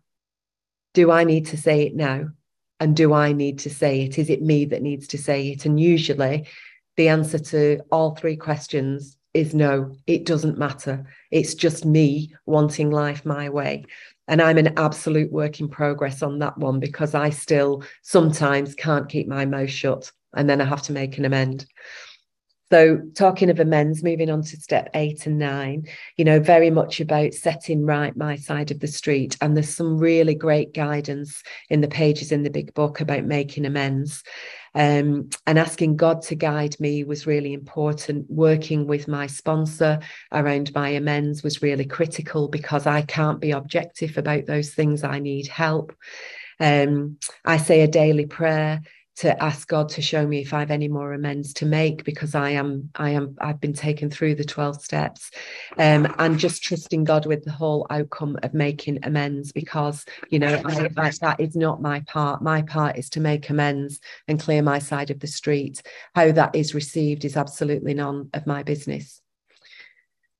Do 0.94 1.10
I 1.10 1.24
need 1.24 1.46
to 1.46 1.56
say 1.56 1.82
it 1.86 1.94
now? 1.94 2.30
And 2.78 2.96
do 2.96 3.12
I 3.12 3.32
need 3.32 3.58
to 3.60 3.70
say 3.70 4.02
it? 4.02 4.18
Is 4.18 4.30
it 4.30 4.42
me 4.42 4.64
that 4.66 4.82
needs 4.82 5.06
to 5.08 5.18
say 5.18 5.50
it? 5.50 5.66
And 5.66 5.78
usually 5.78 6.46
the 6.96 7.08
answer 7.08 7.38
to 7.38 7.80
all 7.92 8.14
three 8.14 8.36
questions 8.36 9.16
is 9.34 9.54
no, 9.54 9.94
it 10.06 10.26
doesn't 10.26 10.58
matter. 10.58 11.06
It's 11.30 11.54
just 11.54 11.84
me 11.84 12.34
wanting 12.46 12.90
life 12.90 13.24
my 13.24 13.48
way. 13.48 13.84
And 14.28 14.40
I'm 14.40 14.58
an 14.58 14.78
absolute 14.78 15.30
work 15.30 15.60
in 15.60 15.68
progress 15.68 16.22
on 16.22 16.38
that 16.38 16.56
one 16.56 16.80
because 16.80 17.14
I 17.14 17.30
still 17.30 17.84
sometimes 18.02 18.74
can't 18.74 19.08
keep 19.08 19.28
my 19.28 19.44
mouth 19.44 19.70
shut 19.70 20.10
and 20.34 20.48
then 20.48 20.60
I 20.60 20.64
have 20.64 20.82
to 20.82 20.92
make 20.92 21.18
an 21.18 21.24
amend. 21.24 21.66
So, 22.70 23.00
talking 23.16 23.50
of 23.50 23.58
amends, 23.58 24.04
moving 24.04 24.30
on 24.30 24.42
to 24.42 24.56
step 24.56 24.90
eight 24.94 25.26
and 25.26 25.38
nine, 25.38 25.86
you 26.16 26.24
know, 26.24 26.38
very 26.38 26.70
much 26.70 27.00
about 27.00 27.34
setting 27.34 27.84
right 27.84 28.16
my 28.16 28.36
side 28.36 28.70
of 28.70 28.78
the 28.78 28.86
street. 28.86 29.36
And 29.40 29.56
there's 29.56 29.74
some 29.74 29.98
really 29.98 30.36
great 30.36 30.72
guidance 30.72 31.42
in 31.68 31.80
the 31.80 31.88
pages 31.88 32.30
in 32.30 32.44
the 32.44 32.50
big 32.50 32.72
book 32.74 33.00
about 33.00 33.24
making 33.24 33.66
amends. 33.66 34.22
Um, 34.76 35.30
and 35.48 35.58
asking 35.58 35.96
God 35.96 36.22
to 36.22 36.36
guide 36.36 36.78
me 36.78 37.02
was 37.02 37.26
really 37.26 37.54
important. 37.54 38.30
Working 38.30 38.86
with 38.86 39.08
my 39.08 39.26
sponsor 39.26 39.98
around 40.30 40.72
my 40.72 40.90
amends 40.90 41.42
was 41.42 41.62
really 41.62 41.84
critical 41.84 42.46
because 42.46 42.86
I 42.86 43.02
can't 43.02 43.40
be 43.40 43.50
objective 43.50 44.16
about 44.16 44.46
those 44.46 44.72
things. 44.74 45.02
I 45.02 45.18
need 45.18 45.48
help. 45.48 45.92
Um, 46.60 47.16
I 47.44 47.56
say 47.56 47.80
a 47.80 47.88
daily 47.88 48.26
prayer 48.26 48.82
to 49.20 49.42
ask 49.42 49.68
God 49.68 49.90
to 49.90 50.00
show 50.00 50.26
me 50.26 50.40
if 50.40 50.54
I've 50.54 50.70
any 50.70 50.88
more 50.88 51.12
amends 51.12 51.52
to 51.54 51.66
make 51.66 52.04
because 52.04 52.34
I 52.34 52.50
am 52.50 52.88
I 52.94 53.10
am 53.10 53.36
I've 53.38 53.60
been 53.60 53.74
taken 53.74 54.08
through 54.08 54.36
the 54.36 54.44
12 54.44 54.82
steps. 54.82 55.30
Um, 55.76 56.14
and 56.18 56.38
just 56.38 56.62
trusting 56.62 57.04
God 57.04 57.26
with 57.26 57.44
the 57.44 57.52
whole 57.52 57.86
outcome 57.90 58.38
of 58.42 58.54
making 58.54 59.00
amends 59.02 59.52
because 59.52 60.06
you 60.30 60.38
know 60.38 60.62
I, 60.64 60.88
I, 60.96 61.10
that 61.20 61.36
is 61.38 61.54
not 61.54 61.82
my 61.82 62.00
part. 62.00 62.40
My 62.40 62.62
part 62.62 62.96
is 62.96 63.10
to 63.10 63.20
make 63.20 63.50
amends 63.50 64.00
and 64.26 64.40
clear 64.40 64.62
my 64.62 64.78
side 64.78 65.10
of 65.10 65.20
the 65.20 65.26
street. 65.26 65.82
How 66.14 66.32
that 66.32 66.56
is 66.56 66.74
received 66.74 67.26
is 67.26 67.36
absolutely 67.36 67.92
none 67.92 68.30
of 68.32 68.46
my 68.46 68.62
business. 68.62 69.20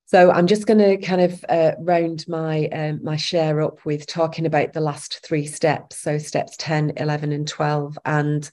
So 0.06 0.32
I'm 0.32 0.46
just 0.46 0.66
going 0.66 0.78
to 0.78 0.96
kind 0.96 1.20
of 1.20 1.44
uh, 1.50 1.72
round 1.78 2.26
my 2.26 2.66
um, 2.68 3.00
my 3.04 3.16
share 3.16 3.60
up 3.60 3.84
with 3.84 4.06
talking 4.06 4.46
about 4.46 4.72
the 4.72 4.80
last 4.80 5.20
three 5.22 5.46
steps. 5.46 5.98
So 5.98 6.16
steps 6.16 6.56
10, 6.56 6.94
11 6.96 7.30
and 7.30 7.46
12 7.46 7.98
and 8.06 8.50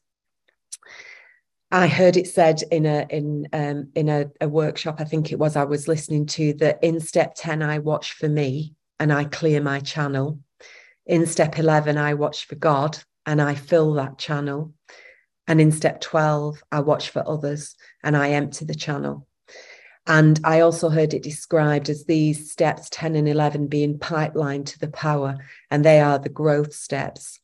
I 1.70 1.88
heard 1.88 2.16
it 2.16 2.28
said 2.28 2.64
in 2.72 2.86
a 2.86 3.06
in 3.10 3.48
um, 3.52 3.90
in 3.94 4.08
a, 4.08 4.28
a 4.40 4.48
workshop, 4.48 4.98
I 5.00 5.04
think 5.04 5.32
it 5.32 5.40
was 5.40 5.56
I 5.56 5.66
was 5.66 5.88
listening 5.88 6.26
to 6.28 6.54
that 6.56 6.82
in 6.82 7.00
step 7.00 7.36
10, 7.36 7.62
I 7.62 7.80
watch 7.80 8.14
for 8.14 8.30
me 8.30 8.74
and 9.00 9.12
I 9.12 9.26
clear 9.26 9.62
my 9.62 9.80
channel. 9.82 10.40
In 11.06 11.26
step 11.26 11.60
11, 11.60 11.98
I 11.98 12.14
watch 12.14 12.46
for 12.46 12.56
God 12.56 12.98
and 13.26 13.42
I 13.42 13.56
fill 13.56 13.94
that 13.94 14.18
channel. 14.18 14.74
And 15.48 15.60
in 15.60 15.72
step 15.72 16.02
12, 16.02 16.62
I 16.72 16.80
watch 16.82 17.10
for 17.10 17.28
others 17.28 17.76
and 18.04 18.16
I 18.16 18.32
empty 18.32 18.66
the 18.66 18.76
channel. 18.76 19.28
And 20.06 20.40
I 20.46 20.62
also 20.62 20.90
heard 20.90 21.14
it 21.14 21.24
described 21.24 21.90
as 21.90 22.06
these 22.06 22.50
steps 22.50 22.88
10 22.92 23.16
and 23.16 23.28
11 23.28 23.68
being 23.68 24.00
pipelined 24.00 24.68
to 24.68 24.80
the 24.80 24.88
power, 24.88 25.38
and 25.70 25.84
they 25.84 26.00
are 26.00 26.18
the 26.18 26.30
growth 26.30 26.74
steps. 26.74 27.42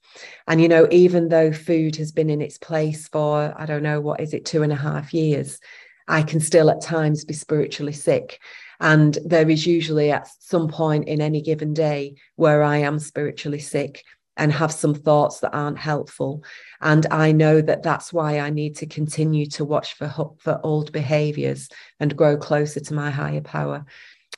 And, 0.48 0.62
you 0.62 0.68
know, 0.68 0.88
even 0.92 1.30
though 1.30 1.52
food 1.52 1.96
has 1.98 2.12
been 2.12 2.30
in 2.30 2.42
its 2.42 2.58
place 2.58 3.08
for, 3.08 3.54
I 3.56 3.66
don't 3.66 3.84
know, 3.84 4.02
what 4.02 4.20
is 4.20 4.34
it, 4.34 4.46
two 4.46 4.64
and 4.64 4.72
a 4.72 4.78
half 4.78 5.14
years, 5.14 5.60
I 6.08 6.24
can 6.24 6.40
still 6.40 6.70
at 6.70 6.82
times 6.82 7.26
be 7.26 7.34
spiritually 7.34 7.94
sick. 7.94 8.40
And 8.80 9.18
there 9.26 9.50
is 9.50 9.66
usually 9.66 10.12
at 10.12 10.28
some 10.40 10.68
point 10.68 11.08
in 11.08 11.22
any 11.22 11.42
given 11.42 11.74
day 11.74 12.16
where 12.36 12.64
I 12.64 12.78
am 12.78 13.00
spiritually 13.00 13.60
sick 13.60 14.04
and 14.36 14.52
have 14.52 14.72
some 14.72 14.96
thoughts 14.96 15.40
that 15.40 15.54
aren't 15.54 15.78
helpful. 15.78 16.44
And 16.82 17.06
I 17.12 17.32
know 17.32 17.62
that 17.62 17.84
that's 17.84 18.12
why 18.12 18.40
I 18.40 18.50
need 18.50 18.76
to 18.78 18.88
continue 18.88 19.46
to 19.52 19.64
watch 19.64 19.94
for, 19.94 20.34
for 20.40 20.60
old 20.64 20.92
behaviors 20.92 21.70
and 22.00 22.18
grow 22.18 22.36
closer 22.38 22.80
to 22.80 22.94
my 22.94 23.12
higher 23.12 23.42
power. 23.42 23.86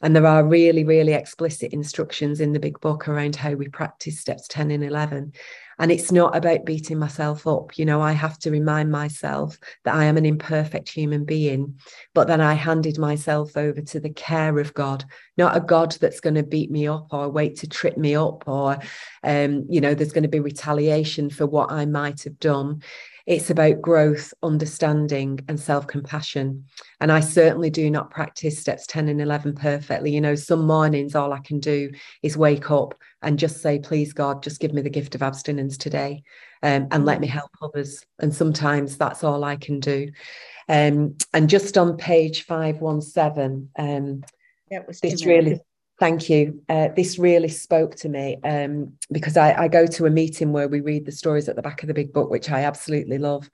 And 0.02 0.16
there 0.16 0.26
are 0.26 0.44
really, 0.44 0.84
really 0.84 1.14
explicit 1.14 1.74
instructions 1.74 2.42
in 2.42 2.52
the 2.52 2.60
big 2.60 2.80
book 2.82 3.08
around 3.08 3.36
how 3.36 3.54
we 3.54 3.70
practice 3.70 4.20
steps 4.20 4.48
10 4.50 4.72
and 4.72 4.84
11. 4.84 5.32
And 5.78 5.92
it's 5.92 6.12
not 6.12 6.36
about 6.36 6.66
beating 6.66 7.00
myself 7.00 7.46
up. 7.48 7.78
You 7.78 7.86
know, 7.86 8.02
I 8.02 8.14
have 8.14 8.38
to 8.40 8.52
remind 8.52 8.92
myself 8.92 9.58
that 9.84 9.96
I 9.96 10.06
am 10.06 10.18
an 10.18 10.26
imperfect 10.26 10.90
human 10.90 11.26
being, 11.26 11.80
but 12.14 12.28
then 12.28 12.40
I 12.40 12.54
handed 12.54 12.98
myself 12.98 13.58
over 13.58 13.82
to 13.82 14.00
the 14.00 14.10
care 14.10 14.58
of 14.60 14.74
God, 14.74 15.04
not 15.38 15.58
a 15.58 15.60
God 15.60 15.92
that's 15.94 16.22
going 16.22 16.36
to 16.36 16.44
beat 16.44 16.72
me 16.72 16.88
up 16.88 17.08
or 17.12 17.30
wait 17.30 17.58
to 17.58 17.68
trip 17.68 17.98
me 17.98 18.16
up 18.16 18.48
or, 18.48 18.78
um, 19.24 19.66
you 19.70 19.82
know, 19.82 19.94
there's 19.94 20.14
going 20.14 20.24
to 20.24 20.30
be 20.30 20.40
retaliation 20.40 21.30
for 21.30 21.46
what 21.46 21.72
I 21.72 21.86
might 21.86 22.24
have 22.24 22.40
done. 22.40 22.82
It's 23.26 23.50
about 23.50 23.82
growth, 23.82 24.34
understanding, 24.44 25.40
and 25.48 25.60
self 25.60 25.88
compassion. 25.88 26.66
And 27.02 27.12
I 27.12 27.22
certainly 27.22 27.70
do 27.70 27.90
not 27.90 28.12
practice 28.12 28.60
steps 28.60 28.86
10 28.88 29.10
and 29.10 29.22
11 29.22 29.56
perfectly. 29.56 30.14
You 30.14 30.22
know, 30.22 30.36
some 30.36 30.68
mornings, 30.68 31.16
all 31.16 31.34
I 31.34 31.40
can 31.40 31.60
do 31.60 31.92
is 32.22 32.38
wake 32.38 32.70
up 32.70 32.94
and 33.22 33.40
just 33.40 33.62
say, 33.62 33.80
please, 33.80 34.14
God, 34.14 34.44
just 34.44 34.60
give 34.60 34.74
me 34.74 34.82
the 34.82 34.90
gift 34.90 35.16
of 35.16 35.24
abstinence 35.24 35.78
today 35.78 36.24
um, 36.62 36.88
and 36.92 37.06
let 37.06 37.20
me 37.20 37.28
help 37.28 37.52
others. 37.62 38.06
And 38.20 38.34
sometimes 38.34 38.98
that's 38.98 39.24
all 39.24 39.44
I 39.44 39.56
can 39.56 39.80
do. 39.80 40.12
Um, 40.70 41.16
and 41.34 41.50
just 41.50 41.78
on 41.78 41.98
page 41.98 42.44
517, 42.44 43.70
um, 43.78 44.24
this 45.02 45.26
really 45.26 45.62
Thank 45.98 46.30
you. 46.30 46.62
Uh, 46.68 46.90
this 46.94 47.18
really 47.18 47.48
spoke 47.48 47.96
to 47.98 48.10
me 48.10 48.38
um, 48.44 48.94
because 49.12 49.38
I, 49.38 49.64
I, 49.64 49.68
go 49.70 49.88
to 49.88 50.06
a 50.06 50.10
meeting 50.10 50.52
where 50.52 50.68
we 50.68 50.82
read 50.82 51.06
the 51.06 51.12
stories 51.14 51.48
at 51.48 51.56
the 51.56 51.62
back 51.62 51.84
of 51.84 51.88
the 51.88 51.94
big 51.94 52.12
book, 52.12 52.30
which 52.30 52.52
I 52.52 52.64
absolutely 52.64 53.18
love. 53.18 53.50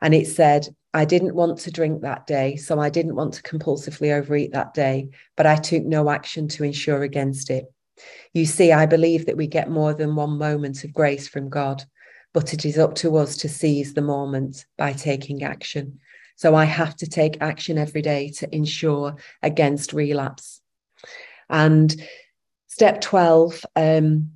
And 0.00 0.12
it 0.12 0.26
said, 0.26 0.66
I 0.92 1.04
didn't 1.04 1.36
want 1.36 1.58
to 1.60 1.70
drink 1.70 2.02
that 2.02 2.26
day, 2.26 2.56
so 2.56 2.80
I 2.80 2.90
didn't 2.90 3.14
want 3.14 3.34
to 3.34 3.42
compulsively 3.42 4.12
overeat 4.12 4.52
that 4.52 4.74
day, 4.74 5.10
but 5.36 5.46
I 5.46 5.54
took 5.54 5.84
no 5.84 6.10
action 6.10 6.48
to 6.48 6.64
ensure 6.64 7.04
against 7.04 7.48
it. 7.48 7.72
You 8.32 8.44
see, 8.44 8.72
I 8.72 8.86
believe 8.86 9.26
that 9.26 9.36
we 9.36 9.46
get 9.46 9.70
more 9.70 9.94
than 9.94 10.16
one 10.16 10.36
moment 10.36 10.82
of 10.82 10.92
grace 10.92 11.28
from 11.28 11.48
God, 11.48 11.84
but 12.32 12.52
it 12.52 12.64
is 12.64 12.76
up 12.76 12.96
to 12.96 13.16
us 13.16 13.36
to 13.38 13.48
seize 13.48 13.94
the 13.94 14.02
moment 14.02 14.66
by 14.76 14.92
taking 14.92 15.44
action. 15.44 16.00
So 16.34 16.56
I 16.56 16.64
have 16.64 16.96
to 16.96 17.06
take 17.06 17.40
action 17.40 17.78
every 17.78 18.02
day 18.02 18.30
to 18.38 18.52
ensure 18.52 19.14
against 19.42 19.92
relapse. 19.92 20.60
And 21.48 21.94
step 22.68 23.00
12, 23.00 23.64
um, 23.76 24.30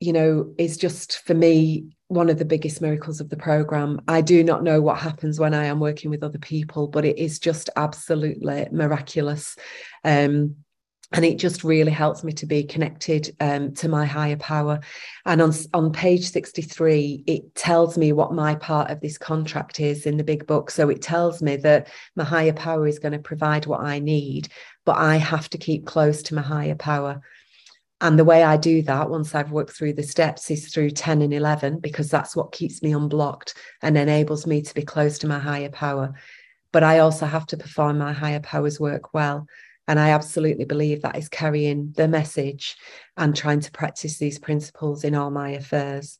you 0.00 0.12
know, 0.12 0.54
is 0.58 0.76
just 0.76 1.20
for 1.26 1.34
me 1.34 1.86
one 2.08 2.28
of 2.28 2.38
the 2.38 2.44
biggest 2.44 2.80
miracles 2.80 3.20
of 3.20 3.30
the 3.30 3.36
program. 3.36 4.00
I 4.08 4.20
do 4.20 4.42
not 4.42 4.64
know 4.64 4.80
what 4.80 4.98
happens 4.98 5.38
when 5.38 5.54
I 5.54 5.66
am 5.66 5.78
working 5.78 6.10
with 6.10 6.24
other 6.24 6.38
people, 6.38 6.88
but 6.88 7.04
it 7.04 7.18
is 7.18 7.38
just 7.38 7.70
absolutely 7.76 8.66
miraculous. 8.72 9.56
Um, 10.04 10.56
and 11.12 11.24
it 11.24 11.38
just 11.38 11.64
really 11.64 11.90
helps 11.90 12.22
me 12.22 12.32
to 12.34 12.46
be 12.46 12.62
connected 12.62 13.34
um, 13.40 13.74
to 13.74 13.88
my 13.88 14.06
higher 14.06 14.36
power. 14.36 14.80
And 15.26 15.42
on 15.42 15.52
on 15.74 15.92
page 15.92 16.30
sixty 16.30 16.62
three, 16.62 17.24
it 17.26 17.54
tells 17.54 17.98
me 17.98 18.12
what 18.12 18.32
my 18.32 18.54
part 18.54 18.90
of 18.90 19.00
this 19.00 19.18
contract 19.18 19.80
is 19.80 20.06
in 20.06 20.16
the 20.16 20.24
big 20.24 20.46
book. 20.46 20.70
So 20.70 20.88
it 20.88 21.02
tells 21.02 21.42
me 21.42 21.56
that 21.56 21.88
my 22.14 22.24
higher 22.24 22.52
power 22.52 22.86
is 22.86 23.00
going 23.00 23.12
to 23.12 23.18
provide 23.18 23.66
what 23.66 23.80
I 23.80 23.98
need, 23.98 24.48
but 24.84 24.96
I 24.96 25.16
have 25.16 25.48
to 25.50 25.58
keep 25.58 25.86
close 25.86 26.22
to 26.24 26.34
my 26.34 26.42
higher 26.42 26.74
power. 26.74 27.20
And 28.00 28.18
the 28.18 28.24
way 28.24 28.42
I 28.42 28.56
do 28.56 28.80
that 28.82 29.10
once 29.10 29.34
I've 29.34 29.52
worked 29.52 29.76
through 29.76 29.92
the 29.92 30.02
steps 30.02 30.50
is 30.50 30.72
through 30.72 30.90
10 30.90 31.20
and 31.20 31.34
11, 31.34 31.80
because 31.80 32.10
that's 32.10 32.34
what 32.34 32.52
keeps 32.52 32.82
me 32.82 32.92
unblocked 32.92 33.54
and 33.82 33.96
enables 33.98 34.46
me 34.46 34.62
to 34.62 34.74
be 34.74 34.82
close 34.82 35.18
to 35.18 35.26
my 35.26 35.38
higher 35.38 35.68
power. 35.68 36.14
But 36.72 36.82
I 36.82 37.00
also 37.00 37.26
have 37.26 37.46
to 37.46 37.56
perform 37.56 37.98
my 37.98 38.12
higher 38.12 38.40
power's 38.40 38.80
work 38.80 39.12
well. 39.12 39.46
And 39.86 39.98
I 39.98 40.10
absolutely 40.10 40.64
believe 40.64 41.02
that 41.02 41.16
is 41.16 41.28
carrying 41.28 41.92
the 41.96 42.08
message 42.08 42.76
and 43.16 43.36
trying 43.36 43.60
to 43.60 43.72
practice 43.72 44.18
these 44.18 44.38
principles 44.38 45.04
in 45.04 45.14
all 45.14 45.30
my 45.30 45.50
affairs. 45.50 46.18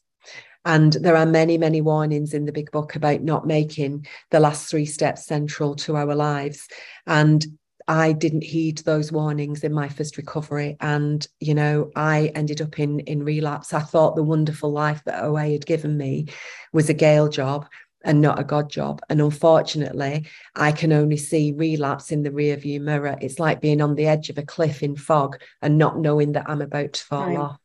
And 0.64 0.92
there 0.92 1.16
are 1.16 1.24
many, 1.24 1.56
many 1.56 1.80
warnings 1.80 2.34
in 2.34 2.44
the 2.44 2.52
big 2.52 2.70
book 2.70 2.94
about 2.94 3.22
not 3.22 3.46
making 3.46 4.06
the 4.30 4.40
last 4.40 4.68
three 4.68 4.84
steps 4.84 5.24
central 5.24 5.76
to 5.76 5.96
our 5.96 6.14
lives. 6.14 6.68
And 7.06 7.46
I 7.90 8.12
didn't 8.12 8.44
heed 8.44 8.78
those 8.78 9.10
warnings 9.10 9.64
in 9.64 9.72
my 9.72 9.88
first 9.88 10.16
recovery. 10.16 10.76
And, 10.78 11.26
you 11.40 11.56
know, 11.56 11.90
I 11.96 12.30
ended 12.36 12.62
up 12.62 12.78
in, 12.78 13.00
in 13.00 13.24
relapse. 13.24 13.74
I 13.74 13.80
thought 13.80 14.14
the 14.14 14.22
wonderful 14.22 14.70
life 14.70 15.02
that 15.06 15.24
OA 15.24 15.48
had 15.48 15.66
given 15.66 15.96
me 15.96 16.26
was 16.72 16.88
a 16.88 16.94
Gail 16.94 17.28
job 17.28 17.66
and 18.04 18.20
not 18.20 18.38
a 18.38 18.44
God 18.44 18.70
job. 18.70 19.00
And 19.10 19.20
unfortunately, 19.20 20.28
I 20.54 20.70
can 20.70 20.92
only 20.92 21.16
see 21.16 21.50
relapse 21.50 22.12
in 22.12 22.22
the 22.22 22.30
rearview 22.30 22.80
mirror. 22.80 23.18
It's 23.20 23.40
like 23.40 23.60
being 23.60 23.80
on 23.80 23.96
the 23.96 24.06
edge 24.06 24.30
of 24.30 24.38
a 24.38 24.46
cliff 24.46 24.84
in 24.84 24.94
fog 24.94 25.40
and 25.60 25.76
not 25.76 25.98
knowing 25.98 26.30
that 26.32 26.48
I'm 26.48 26.62
about 26.62 26.92
to 26.92 27.04
fall 27.04 27.26
right. 27.26 27.38
off. 27.38 27.58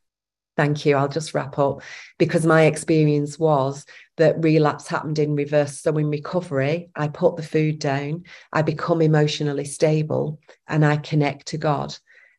Thank 0.58 0.86
you. 0.86 0.96
I'll 0.96 1.10
just 1.10 1.34
wrap 1.34 1.60
up 1.60 1.82
because 2.18 2.46
my 2.46 2.64
experience 2.64 3.38
was 3.38 3.86
that 4.18 4.42
relapse 4.42 4.88
happened 4.88 5.20
in 5.20 5.36
reverse. 5.36 5.82
So 5.82 5.98
in 5.98 6.10
recovery, 6.10 6.90
I 6.96 7.10
put 7.10 7.36
the 7.36 7.44
food 7.44 7.80
down, 7.80 8.24
I 8.54 8.62
become 8.62 9.02
emotionally 9.02 9.66
stable, 9.66 10.40
and 10.68 10.86
I 10.86 10.98
connect 10.98 11.48
to 11.48 11.58
God. 11.58 11.96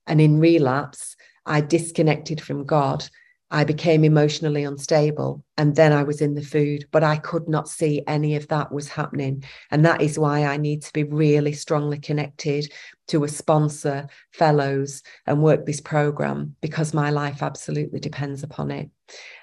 And 0.06 0.20
in 0.20 0.40
relapse, 0.40 1.16
I 1.44 1.60
disconnected 1.60 2.40
from 2.40 2.64
God. 2.64 3.06
I 3.50 3.64
became 3.64 4.04
emotionally 4.04 4.64
unstable 4.64 5.44
and 5.56 5.76
then 5.76 5.92
I 5.92 6.02
was 6.02 6.20
in 6.20 6.34
the 6.34 6.42
food, 6.42 6.86
but 6.90 7.04
I 7.04 7.16
could 7.16 7.48
not 7.48 7.68
see 7.68 8.02
any 8.06 8.34
of 8.34 8.48
that 8.48 8.72
was 8.72 8.88
happening. 8.88 9.44
And 9.70 9.84
that 9.84 10.02
is 10.02 10.18
why 10.18 10.44
I 10.44 10.56
need 10.56 10.82
to 10.82 10.92
be 10.92 11.04
really 11.04 11.52
strongly 11.52 11.98
connected 11.98 12.72
to 13.08 13.22
a 13.22 13.28
sponsor, 13.28 14.08
fellows, 14.32 15.02
and 15.26 15.42
work 15.42 15.64
this 15.64 15.80
program 15.80 16.56
because 16.60 16.92
my 16.92 17.10
life 17.10 17.42
absolutely 17.42 18.00
depends 18.00 18.42
upon 18.42 18.72
it. 18.72 18.90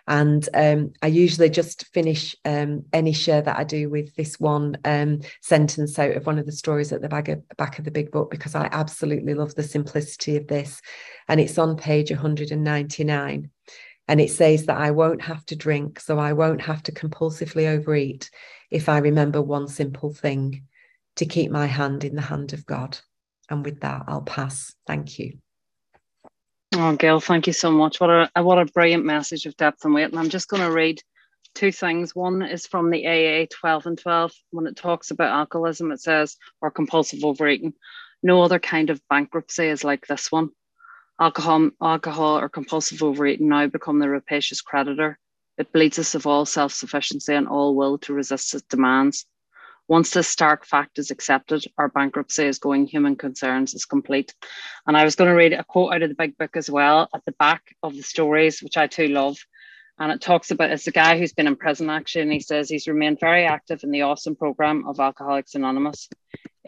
And 0.06 0.48
um, 0.54 0.92
I 1.02 1.08
usually 1.08 1.50
just 1.50 1.88
finish 1.94 2.36
um, 2.44 2.84
any 2.92 3.14
share 3.14 3.42
that 3.42 3.58
I 3.58 3.64
do 3.64 3.90
with 3.90 4.14
this 4.16 4.38
one 4.38 4.78
um, 4.84 5.22
sentence 5.42 5.98
out 5.98 6.12
of 6.12 6.26
one 6.26 6.38
of 6.38 6.46
the 6.46 6.52
stories 6.52 6.92
at 6.92 7.02
the 7.02 7.08
back 7.08 7.30
of, 7.30 7.42
back 7.56 7.80
of 7.80 7.86
the 7.86 7.92
big 7.92 8.12
book 8.12 8.30
because 8.30 8.54
I 8.54 8.68
absolutely 8.74 9.34
love 9.34 9.56
the 9.56 9.64
simplicity 9.64 10.36
of 10.36 10.48
this. 10.48 10.82
And 11.30 11.40
it's 11.40 11.58
on 11.58 11.78
page 11.78 12.12
199. 12.12 13.50
And 14.08 14.20
it 14.20 14.32
says 14.32 14.66
that 14.66 14.78
I 14.78 14.92
won't 14.92 15.22
have 15.22 15.46
to 15.48 15.56
drink, 15.56 16.00
so 16.00 16.20
I 16.20 16.34
won't 16.34 16.62
have 16.62 16.84
to 16.84 16.92
compulsively 16.92 17.68
overeat 17.68 18.30
if 18.70 18.90
I 18.90 18.98
remember 18.98 19.42
one 19.42 19.68
simple 19.68 20.14
thing 20.14 20.64
to 21.16 21.26
keep 21.26 21.52
my 21.52 21.68
hand 21.68 22.04
in 22.04 22.16
the 22.16 22.22
hand 22.22 22.54
of 22.54 22.66
God. 22.66 22.98
And 23.50 23.64
with 23.64 23.82
that, 23.82 24.04
I'll 24.08 24.22
pass. 24.22 24.74
Thank 24.88 25.20
you. 25.20 25.38
Oh, 26.76 26.96
Gail, 26.96 27.20
thank 27.20 27.46
you 27.46 27.54
so 27.54 27.72
much. 27.72 28.00
What 28.00 28.10
a 28.10 28.42
what 28.42 28.58
a 28.58 28.66
brilliant 28.66 29.06
message 29.06 29.46
of 29.46 29.56
depth 29.58 29.86
and 29.86 29.94
weight. 29.94 30.10
And 30.10 30.20
I'm 30.20 30.30
just 30.30 30.48
going 30.48 30.64
to 30.64 30.72
read 30.72 31.02
two 31.54 31.72
things. 31.72 32.16
One 32.16 32.42
is 32.42 32.66
from 32.66 32.90
the 32.90 33.06
AA 33.06 33.46
12 33.52 33.86
and 33.86 33.98
12. 33.98 34.32
When 34.52 34.66
it 34.66 34.76
talks 34.76 35.12
about 35.12 35.32
alcoholism, 35.32 35.92
it 35.92 36.02
says, 36.02 36.36
or 36.62 36.72
compulsive 36.72 37.24
overeating, 37.24 37.74
no 38.24 38.42
other 38.42 38.60
kind 38.60 38.90
of 38.90 39.02
bankruptcy 39.10 39.68
is 39.68 39.84
like 39.84 40.08
this 40.08 40.32
one. 40.32 40.50
Alcohol, 41.20 41.70
alcohol 41.82 42.40
or 42.40 42.50
compulsive 42.50 43.04
overeating 43.04 43.48
now 43.50 43.68
become 43.68 44.00
the 44.00 44.10
rapacious 44.10 44.62
creditor. 44.62 45.20
It 45.58 45.72
bleeds 45.72 46.00
us 46.00 46.16
of 46.16 46.26
all 46.26 46.46
self 46.46 46.74
sufficiency 46.74 47.34
and 47.34 47.48
all 47.48 47.76
will 47.76 47.98
to 48.00 48.14
resist 48.14 48.54
its 48.56 48.64
demands. 48.64 49.26
Once 49.88 50.12
this 50.12 50.30
stark 50.30 50.66
fact 50.66 50.98
is 50.98 51.12
accepted, 51.12 51.66
our 51.78 51.90
bankruptcy 51.90 52.46
is 52.46 52.58
going 52.58 52.88
human 52.88 53.16
concerns 53.16 53.74
is 53.74 53.86
complete. 53.86 54.34
And 54.88 54.96
I 54.96 55.04
was 55.04 55.16
going 55.16 55.30
to 55.30 55.36
read 55.36 55.54
a 55.54 55.64
quote 55.64 55.94
out 55.94 56.02
of 56.02 56.10
the 56.10 56.16
big 56.16 56.38
book 56.38 56.56
as 56.56 56.70
well 56.70 57.10
at 57.14 57.24
the 57.26 57.34
back 57.34 57.76
of 57.84 57.94
the 57.94 58.02
stories, 58.02 58.62
which 58.62 58.78
I 58.78 58.88
too 58.88 59.10
love. 59.10 59.38
And 60.00 60.12
it 60.12 60.22
talks 60.22 60.52
about 60.52 60.72
it's 60.72 60.88
a 60.88 60.92
guy 60.92 61.18
who's 61.20 61.34
been 61.34 61.48
in 61.48 61.58
prison 61.58 61.90
actually, 61.90 62.24
and 62.24 62.34
he 62.34 62.40
says 62.40 62.70
he's 62.70 62.88
remained 62.88 63.20
very 63.20 63.46
active 63.46 63.84
in 63.84 63.92
the 63.92 64.04
awesome 64.04 64.36
program 64.36 64.88
of 64.88 65.00
Alcoholics 65.00 65.54
Anonymous. 65.54 66.10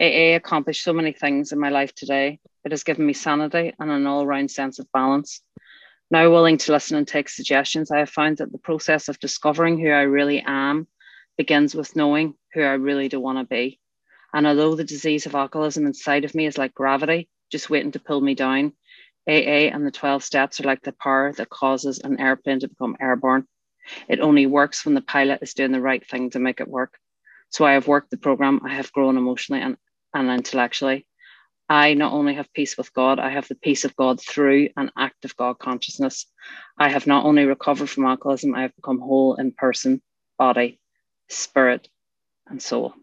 AA 0.00 0.36
accomplished 0.36 0.84
so 0.84 0.92
many 0.92 1.12
things 1.12 1.52
in 1.52 1.58
my 1.58 1.70
life 1.70 1.94
today. 1.94 2.38
It 2.64 2.72
has 2.72 2.84
given 2.84 3.06
me 3.06 3.12
sanity 3.14 3.74
and 3.78 3.90
an 3.90 4.06
all 4.06 4.26
round 4.26 4.50
sense 4.50 4.78
of 4.78 4.90
balance. 4.92 5.40
Now 6.10 6.30
willing 6.30 6.58
to 6.58 6.72
listen 6.72 6.96
and 6.96 7.08
take 7.08 7.28
suggestions, 7.28 7.90
I 7.90 7.98
have 7.98 8.10
found 8.10 8.38
that 8.38 8.52
the 8.52 8.58
process 8.58 9.08
of 9.08 9.18
discovering 9.18 9.78
who 9.78 9.88
I 9.88 10.02
really 10.02 10.42
am 10.46 10.86
begins 11.38 11.74
with 11.74 11.96
knowing 11.96 12.34
who 12.52 12.62
I 12.62 12.74
really 12.74 13.08
do 13.08 13.18
want 13.20 13.38
to 13.38 13.44
be. 13.44 13.80
And 14.32 14.46
although 14.46 14.74
the 14.74 14.84
disease 14.84 15.26
of 15.26 15.34
alcoholism 15.34 15.86
inside 15.86 16.24
of 16.24 16.34
me 16.34 16.46
is 16.46 16.58
like 16.58 16.74
gravity, 16.74 17.28
just 17.50 17.70
waiting 17.70 17.92
to 17.92 18.00
pull 18.00 18.20
me 18.20 18.34
down, 18.34 18.72
AA 19.26 19.72
and 19.72 19.86
the 19.86 19.90
12 19.90 20.22
steps 20.22 20.60
are 20.60 20.64
like 20.64 20.82
the 20.82 20.92
power 20.92 21.32
that 21.32 21.48
causes 21.48 21.98
an 21.98 22.20
airplane 22.20 22.60
to 22.60 22.68
become 22.68 22.96
airborne. 23.00 23.46
It 24.08 24.20
only 24.20 24.46
works 24.46 24.84
when 24.84 24.94
the 24.94 25.00
pilot 25.00 25.40
is 25.42 25.54
doing 25.54 25.72
the 25.72 25.80
right 25.80 26.06
thing 26.06 26.30
to 26.30 26.38
make 26.38 26.60
it 26.60 26.68
work. 26.68 26.98
So 27.48 27.64
I 27.64 27.72
have 27.72 27.88
worked 27.88 28.10
the 28.10 28.16
program, 28.16 28.60
I 28.64 28.74
have 28.74 28.92
grown 28.92 29.16
emotionally 29.16 29.62
and, 29.62 29.76
and 30.16 30.30
intellectually. 30.30 31.06
I 31.68 31.94
not 31.94 32.12
only 32.12 32.34
have 32.34 32.52
peace 32.52 32.76
with 32.76 32.92
God, 32.92 33.18
I 33.18 33.30
have 33.30 33.48
the 33.48 33.56
peace 33.56 33.84
of 33.84 33.96
God 33.96 34.20
through 34.20 34.68
an 34.76 34.90
active 34.96 35.36
God 35.36 35.58
consciousness. 35.58 36.26
I 36.78 36.90
have 36.90 37.06
not 37.06 37.24
only 37.24 37.44
recovered 37.44 37.90
from 37.90 38.06
alcoholism, 38.06 38.54
I 38.54 38.62
have 38.62 38.76
become 38.76 39.00
whole 39.00 39.34
in 39.34 39.52
person, 39.52 40.00
body, 40.38 40.80
spirit, 41.28 41.88
and 42.46 42.62
soul. 42.62 42.94